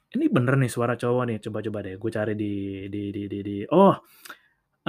Ini 0.09 0.25
bener 0.29 0.57
nih 0.57 0.71
suara 0.71 0.97
cowok 0.97 1.23
nih. 1.29 1.37
Coba-coba 1.43 1.85
deh. 1.85 1.95
Gue 2.01 2.11
cari 2.13 2.33
di... 2.33 2.85
di, 2.89 3.13
di, 3.13 3.23
di, 3.29 3.39
di. 3.45 3.57
Oh, 3.69 3.93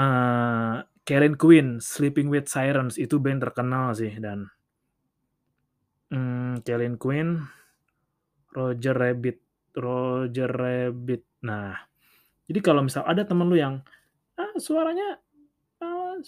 uh, 0.00 0.74
Karen 1.04 1.34
Queen, 1.36 1.80
Sleeping 1.80 2.32
with 2.32 2.48
Sirens. 2.48 2.96
Itu 2.96 3.20
band 3.20 3.44
terkenal 3.44 3.92
sih. 3.92 4.16
Dan 4.16 4.48
Hmm, 6.10 6.58
Kellen 6.66 6.98
Quinn, 6.98 7.38
Roger 8.50 8.98
Rabbit, 8.98 9.38
Roger 9.78 10.50
Rabbit. 10.50 11.22
Nah, 11.46 11.78
jadi 12.50 12.58
kalau 12.58 12.82
misal 12.82 13.06
ada 13.06 13.22
temen 13.22 13.46
lu 13.46 13.54
yang 13.54 13.78
ah, 14.34 14.50
suaranya 14.58 15.22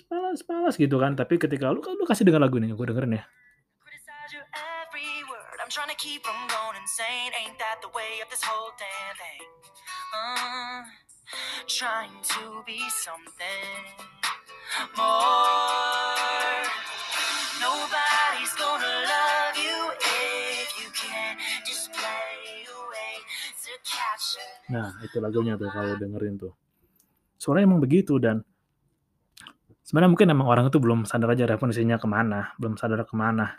palas, 0.06 0.46
palas, 0.46 0.78
gitu 0.78 1.02
kan, 1.02 1.18
tapi 1.18 1.34
ketika 1.34 1.74
lu 1.74 1.82
lu 1.82 2.06
kasih 2.06 2.22
denger 2.22 2.46
lagu 2.46 2.62
ini, 2.62 2.70
gue 2.70 2.86
dengerin 2.86 3.18
ya. 3.18 3.24
Trying 11.66 12.14
to 12.22 12.62
be 12.62 12.78
something 13.02 13.74
more. 14.94 16.62
Nobody's 17.58 18.54
gonna 18.54 18.94
love 19.02 19.56
you 19.58 19.78
if 19.98 20.68
you 20.78 20.88
can't 20.94 21.38
just 21.66 21.90
play 21.90 22.66
away 22.70 23.14
to 23.66 23.72
catch 23.82 24.38
it. 24.38 24.54
Nah, 24.70 24.94
itu 25.02 25.18
lagunya 25.18 25.58
tuh 25.58 25.70
kalau 25.74 25.98
dengerin 25.98 26.38
tuh. 26.38 26.54
Suaranya 27.34 27.74
emang 27.74 27.82
begitu 27.82 28.22
dan 28.22 28.46
sebenarnya 29.82 30.10
mungkin 30.14 30.28
emang 30.30 30.46
orang 30.46 30.70
itu 30.70 30.78
belum 30.78 31.02
sadar 31.02 31.34
aja 31.34 31.50
referensinya 31.50 31.98
ke 31.98 32.06
mana, 32.06 32.54
belum 32.62 32.78
sadar 32.78 33.02
ke 33.02 33.14
mana. 33.18 33.58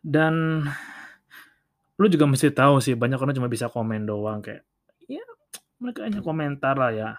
Dan 0.00 0.64
lu 2.00 2.06
juga 2.08 2.24
mesti 2.24 2.48
tahu 2.52 2.80
sih 2.80 2.96
banyak 2.96 3.20
orang 3.20 3.36
cuma 3.36 3.48
bisa 3.52 3.68
komen 3.68 4.08
doang 4.08 4.40
kayak 4.40 4.64
ya 5.06 5.24
mereka 5.82 6.06
hanya 6.06 6.20
komentar 6.22 6.74
lah 6.78 6.92
ya. 6.94 7.10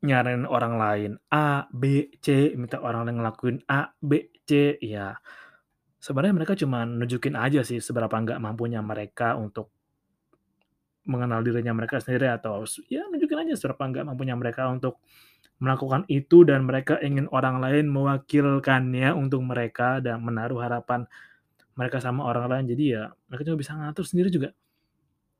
Nyariin 0.00 0.48
orang 0.48 0.80
lain 0.80 1.12
A, 1.28 1.68
B, 1.68 2.08
C, 2.24 2.56
minta 2.56 2.80
orang 2.80 3.04
lain 3.04 3.20
ngelakuin 3.20 3.56
A, 3.68 3.92
B, 4.00 4.32
C, 4.48 4.80
ya 4.80 5.12
sebenarnya 6.00 6.34
mereka 6.34 6.56
cuma 6.56 6.88
nunjukin 6.88 7.36
aja 7.36 7.60
sih 7.60 7.78
seberapa 7.78 8.10
nggak 8.10 8.40
mampunya 8.40 8.80
mereka 8.80 9.36
untuk 9.36 9.68
mengenal 11.04 11.44
dirinya 11.44 11.76
mereka 11.76 12.00
sendiri 12.00 12.32
atau 12.32 12.64
ya 12.88 13.04
nunjukin 13.12 13.44
aja 13.44 13.52
seberapa 13.60 13.84
nggak 13.84 14.04
mampunya 14.08 14.32
mereka 14.32 14.72
untuk 14.72 15.04
melakukan 15.60 16.08
itu 16.08 16.48
dan 16.48 16.64
mereka 16.64 16.96
ingin 17.04 17.28
orang 17.28 17.60
lain 17.60 17.92
mewakilkannya 17.92 19.12
untuk 19.12 19.44
mereka 19.44 20.00
dan 20.00 20.24
menaruh 20.24 20.64
harapan 20.64 21.04
mereka 21.80 21.96
sama 22.04 22.28
orang 22.28 22.44
lain 22.52 22.64
jadi 22.76 22.84
ya 22.84 23.04
mereka 23.32 23.48
cuma 23.48 23.56
bisa 23.56 23.72
ngatur 23.72 24.04
sendiri 24.04 24.28
juga 24.28 24.52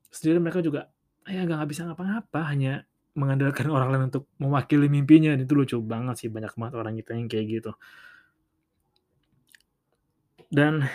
sendiri 0.09 0.41
mereka 0.41 0.65
juga 0.65 0.89
ya 1.29 1.45
nggak 1.45 1.69
bisa 1.69 1.85
ngapa-ngapa 1.85 2.41
hanya 2.49 2.89
mengandalkan 3.11 3.67
orang 3.67 3.89
lain 3.91 4.03
untuk 4.07 4.31
mewakili 4.39 4.87
mimpinya, 4.87 5.35
itu 5.35 5.51
lucu 5.51 5.75
banget 5.83 6.15
sih, 6.15 6.29
banyak 6.31 6.55
banget 6.55 6.73
orang 6.79 6.93
kita 6.95 7.11
yang 7.11 7.27
kayak 7.27 7.45
gitu. 7.59 7.71
Dan 10.51 10.87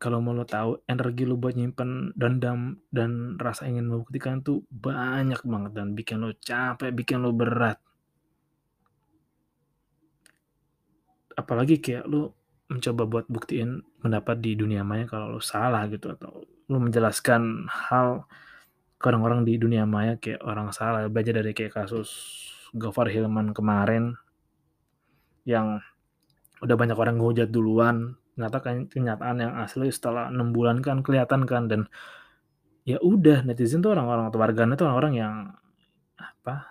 kalau 0.00 0.22
mau 0.22 0.34
lo 0.34 0.46
tahu, 0.46 0.86
energi 0.86 1.26
lo 1.26 1.34
buat 1.36 1.54
nyimpen 1.58 2.14
dendam 2.14 2.78
dan 2.94 3.36
rasa 3.36 3.66
ingin 3.66 3.90
membuktikan 3.90 4.40
tuh 4.40 4.64
banyak 4.70 5.42
banget 5.44 5.72
dan 5.74 5.92
bikin 5.98 6.22
lo 6.22 6.30
capek, 6.38 6.90
bikin 6.94 7.20
lo 7.20 7.34
berat. 7.34 7.78
Apalagi 11.34 11.82
kayak 11.82 12.06
lo 12.06 12.39
mencoba 12.70 13.02
buat 13.04 13.26
buktiin 13.26 13.82
pendapat 13.98 14.38
di 14.38 14.54
dunia 14.54 14.86
maya 14.86 15.04
kalau 15.10 15.36
lo 15.36 15.42
salah 15.42 15.90
gitu 15.90 16.14
atau 16.14 16.46
lo 16.46 16.78
menjelaskan 16.78 17.66
hal 17.66 18.30
ke 19.00 19.04
orang-orang 19.10 19.42
di 19.42 19.58
dunia 19.58 19.84
maya 19.84 20.14
kayak 20.16 20.38
orang 20.46 20.70
salah. 20.70 21.04
Belajar 21.10 21.42
dari 21.42 21.50
kayak 21.50 21.74
kasus 21.74 22.08
Gofar 22.70 23.10
Hilman 23.10 23.50
kemarin 23.50 24.14
yang 25.42 25.82
udah 26.62 26.76
banyak 26.78 26.94
orang 26.94 27.18
ngehujat 27.18 27.50
duluan 27.50 28.14
ternyata 28.36 28.58
kan 28.62 28.88
kenyataan 28.88 29.36
yang 29.42 29.52
asli 29.58 29.92
setelah 29.92 30.32
enam 30.32 30.54
bulan 30.54 30.80
kan 30.80 31.04
kelihatan 31.04 31.44
kan 31.44 31.68
dan 31.68 31.90
ya 32.88 32.96
udah 33.02 33.44
netizen 33.44 33.84
tuh 33.84 33.92
orang-orang 33.92 34.32
atau 34.32 34.38
warganet 34.40 34.76
tuh 34.80 34.86
orang-orang 34.88 35.14
yang 35.18 35.34
apa 36.16 36.69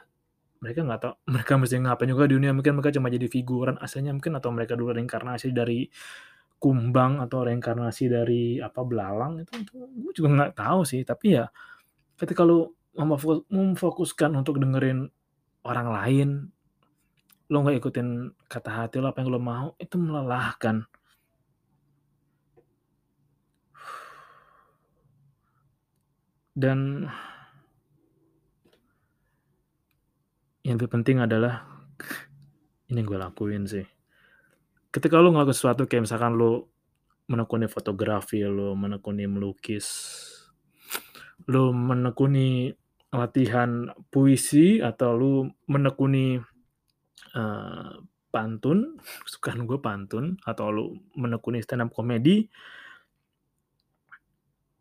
mereka 0.59 0.83
nggak 0.83 0.99
tahu 1.01 1.13
mereka 1.33 1.53
mesti 1.59 1.75
ngapain 1.79 2.09
juga 2.11 2.27
di 2.29 2.35
dunia. 2.37 2.51
Mungkin 2.55 2.73
mereka 2.79 2.91
cuma 2.95 3.09
jadi 3.11 3.27
figuran 3.31 3.77
aslinya 3.79 4.13
mungkin 4.15 4.35
atau 4.37 4.51
mereka 4.53 4.75
dulu 4.75 4.91
reinkarnasi 4.95 5.51
dari 5.55 5.89
kumbang 6.59 7.23
atau 7.23 7.47
reinkarnasi 7.47 8.11
dari 8.11 8.59
apa 8.59 8.83
belalang 8.83 9.39
itu, 9.39 9.51
itu 9.63 9.71
gue 9.79 10.13
juga 10.15 10.29
nggak 10.35 10.53
tahu 10.59 10.83
sih. 10.83 11.01
Tapi 11.07 11.39
ya 11.39 11.47
ketika 12.19 12.43
lu 12.43 12.67
memfokuskan 13.47 14.35
untuk 14.35 14.59
dengerin 14.59 15.07
orang 15.63 15.87
lain 15.87 16.51
lo 17.49 17.65
nggak 17.65 17.81
ikutin 17.81 18.29
kata 18.45 18.69
hati 18.69 19.01
lo 19.01 19.09
apa 19.09 19.23
yang 19.23 19.31
lo 19.33 19.39
mau 19.41 19.73
itu 19.79 19.95
melelahkan. 19.97 20.85
Dan 26.59 27.07
yang 30.63 30.75
lebih 30.75 30.91
penting 30.91 31.23
adalah 31.23 31.63
ini 32.89 32.99
gue 33.05 33.17
lakuin 33.17 33.63
sih. 33.69 33.85
Ketika 34.89 35.21
lo 35.21 35.31
ngelakuin 35.31 35.55
sesuatu 35.55 35.85
kayak 35.85 36.09
misalkan 36.09 36.35
lo 36.35 36.73
menekuni 37.29 37.69
fotografi 37.69 38.41
lo 38.41 38.73
menekuni 38.73 39.29
melukis 39.29 39.85
lo 41.45 41.69
menekuni 41.69 42.73
latihan 43.13 43.93
puisi 44.09 44.81
atau 44.81 45.13
lo 45.13 45.31
menekuni 45.69 46.41
uh, 47.37 47.93
pantun 48.33 48.97
sukaan 49.31 49.69
gue 49.69 49.77
pantun 49.77 50.41
atau 50.41 50.73
lo 50.73 50.83
menekuni 51.13 51.61
stand 51.61 51.85
up 51.85 51.93
komedi 51.93 52.49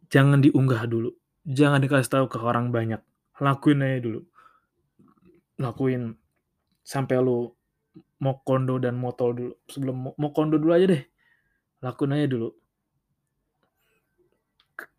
jangan 0.08 0.40
diunggah 0.40 0.88
dulu. 0.88 1.12
Jangan 1.48 1.80
dikasih 1.80 2.12
tahu 2.12 2.26
ke 2.32 2.40
orang 2.40 2.72
banyak. 2.72 3.00
Lakuin 3.40 3.84
aja 3.84 4.00
dulu 4.02 4.24
lakuin 5.59 6.14
sampai 6.87 7.21
lu 7.21 7.51
mau 8.23 8.40
kondo 8.42 8.79
dan 8.79 8.94
motol 8.99 9.31
dulu. 9.35 9.53
Sebelum 9.66 9.97
mau 10.14 10.31
kondo 10.31 10.57
dulu 10.59 10.73
aja 10.75 10.87
deh. 10.88 11.03
Lakuin 11.83 12.14
aja 12.14 12.27
dulu. 12.27 12.49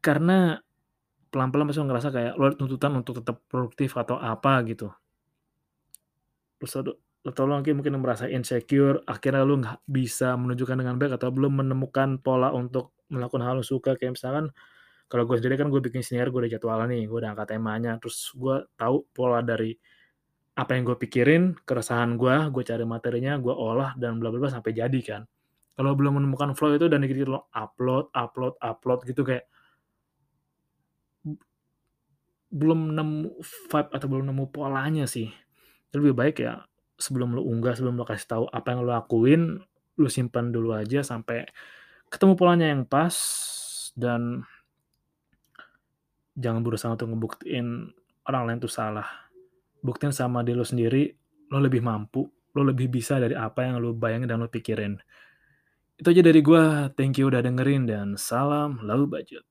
Karena 0.03 0.59
pelan-pelan 1.29 1.65
pasti 1.69 1.81
ngerasa 1.83 2.09
kayak 2.11 2.33
lo 2.35 2.51
tuntutan 2.55 2.91
untuk 2.99 3.23
tetap 3.23 3.43
produktif 3.47 3.95
atau 3.95 4.19
apa 4.19 4.63
gitu. 4.67 4.91
Terus 6.59 6.73
atau 7.19 7.43
lo 7.45 7.59
mungkin 7.59 7.83
mungkin 7.83 7.99
merasa 7.99 8.31
insecure 8.31 9.03
akhirnya 9.03 9.43
lo 9.43 9.59
nggak 9.59 9.79
bisa 9.87 10.39
menunjukkan 10.39 10.75
dengan 10.79 10.95
baik 10.95 11.19
atau 11.19 11.29
belum 11.31 11.63
menemukan 11.63 12.19
pola 12.19 12.51
untuk 12.55 12.95
melakukan 13.11 13.43
hal 13.43 13.55
yang 13.59 13.67
suka. 13.67 13.95
Kayak 13.95 14.19
misalkan 14.19 14.51
kalau 15.09 15.25
gue 15.25 15.35
sendiri 15.41 15.57
kan 15.57 15.67
gue 15.73 15.81
bikin 15.81 16.05
senior 16.05 16.29
gue 16.29 16.45
udah 16.45 16.51
jadwal 16.53 16.79
nih 16.85 17.09
gue 17.09 17.17
udah 17.17 17.33
angkat 17.33 17.57
temanya 17.57 17.97
terus 17.97 18.29
gue 18.37 18.61
tahu 18.77 19.09
pola 19.09 19.41
dari 19.41 19.73
apa 20.59 20.75
yang 20.75 20.83
gue 20.83 20.97
pikirin 20.99 21.55
keresahan 21.63 22.19
gue 22.19 22.51
gue 22.51 22.63
cari 22.67 22.83
materinya 22.83 23.39
gue 23.39 23.55
olah 23.55 23.95
dan 23.95 24.19
bla 24.19 24.27
bla 24.27 24.51
sampai 24.51 24.75
jadi 24.75 24.99
kan 24.99 25.21
kalau 25.79 25.95
belum 25.95 26.19
menemukan 26.19 26.51
flow 26.51 26.75
itu 26.75 26.91
dan 26.91 27.07
dikit 27.07 27.31
lo 27.31 27.47
upload 27.55 28.11
upload 28.11 28.59
upload 28.59 28.99
gitu 29.07 29.23
kayak 29.23 29.47
belum 32.51 32.91
nemu 32.97 33.39
vibe 33.71 33.89
atau 33.95 34.07
belum 34.11 34.25
nemu 34.27 34.45
polanya 34.51 35.05
sih 35.07 35.31
lebih 35.95 36.17
baik 36.17 36.43
ya 36.43 36.67
sebelum 36.99 37.39
lo 37.39 37.47
unggah 37.47 37.79
sebelum 37.79 37.95
lo 37.95 38.03
kasih 38.03 38.27
tahu 38.27 38.43
apa 38.51 38.67
yang 38.75 38.83
lo 38.83 38.91
lakuin 38.91 39.41
lo 39.95 40.09
simpan 40.11 40.51
dulu 40.51 40.75
aja 40.75 40.99
sampai 40.99 41.47
ketemu 42.11 42.33
polanya 42.35 42.67
yang 42.67 42.83
pas 42.83 43.15
dan 43.95 44.43
jangan 46.39 46.63
berusaha 46.63 46.95
untuk 46.95 47.11
ngebuktiin 47.11 47.91
orang 48.25 48.43
lain 48.47 48.59
tuh 48.63 48.71
salah. 48.71 49.28
Buktiin 49.79 50.11
sama 50.11 50.43
diri 50.43 50.59
lo 50.59 50.67
sendiri, 50.67 51.07
lo 51.49 51.57
lebih 51.59 51.79
mampu, 51.79 52.27
lo 52.27 52.61
lebih 52.61 52.91
bisa 52.91 53.17
dari 53.19 53.33
apa 53.37 53.63
yang 53.63 53.79
lo 53.79 53.95
bayangin 53.95 54.27
dan 54.27 54.43
lo 54.43 54.51
pikirin. 54.51 54.99
Itu 55.99 56.15
aja 56.15 56.23
dari 56.23 56.39
gue, 56.39 56.63
thank 56.95 57.19
you 57.19 57.27
udah 57.27 57.43
dengerin 57.43 57.83
dan 57.87 58.15
salam 58.15 58.79
lau 58.87 59.03
budget. 59.03 59.43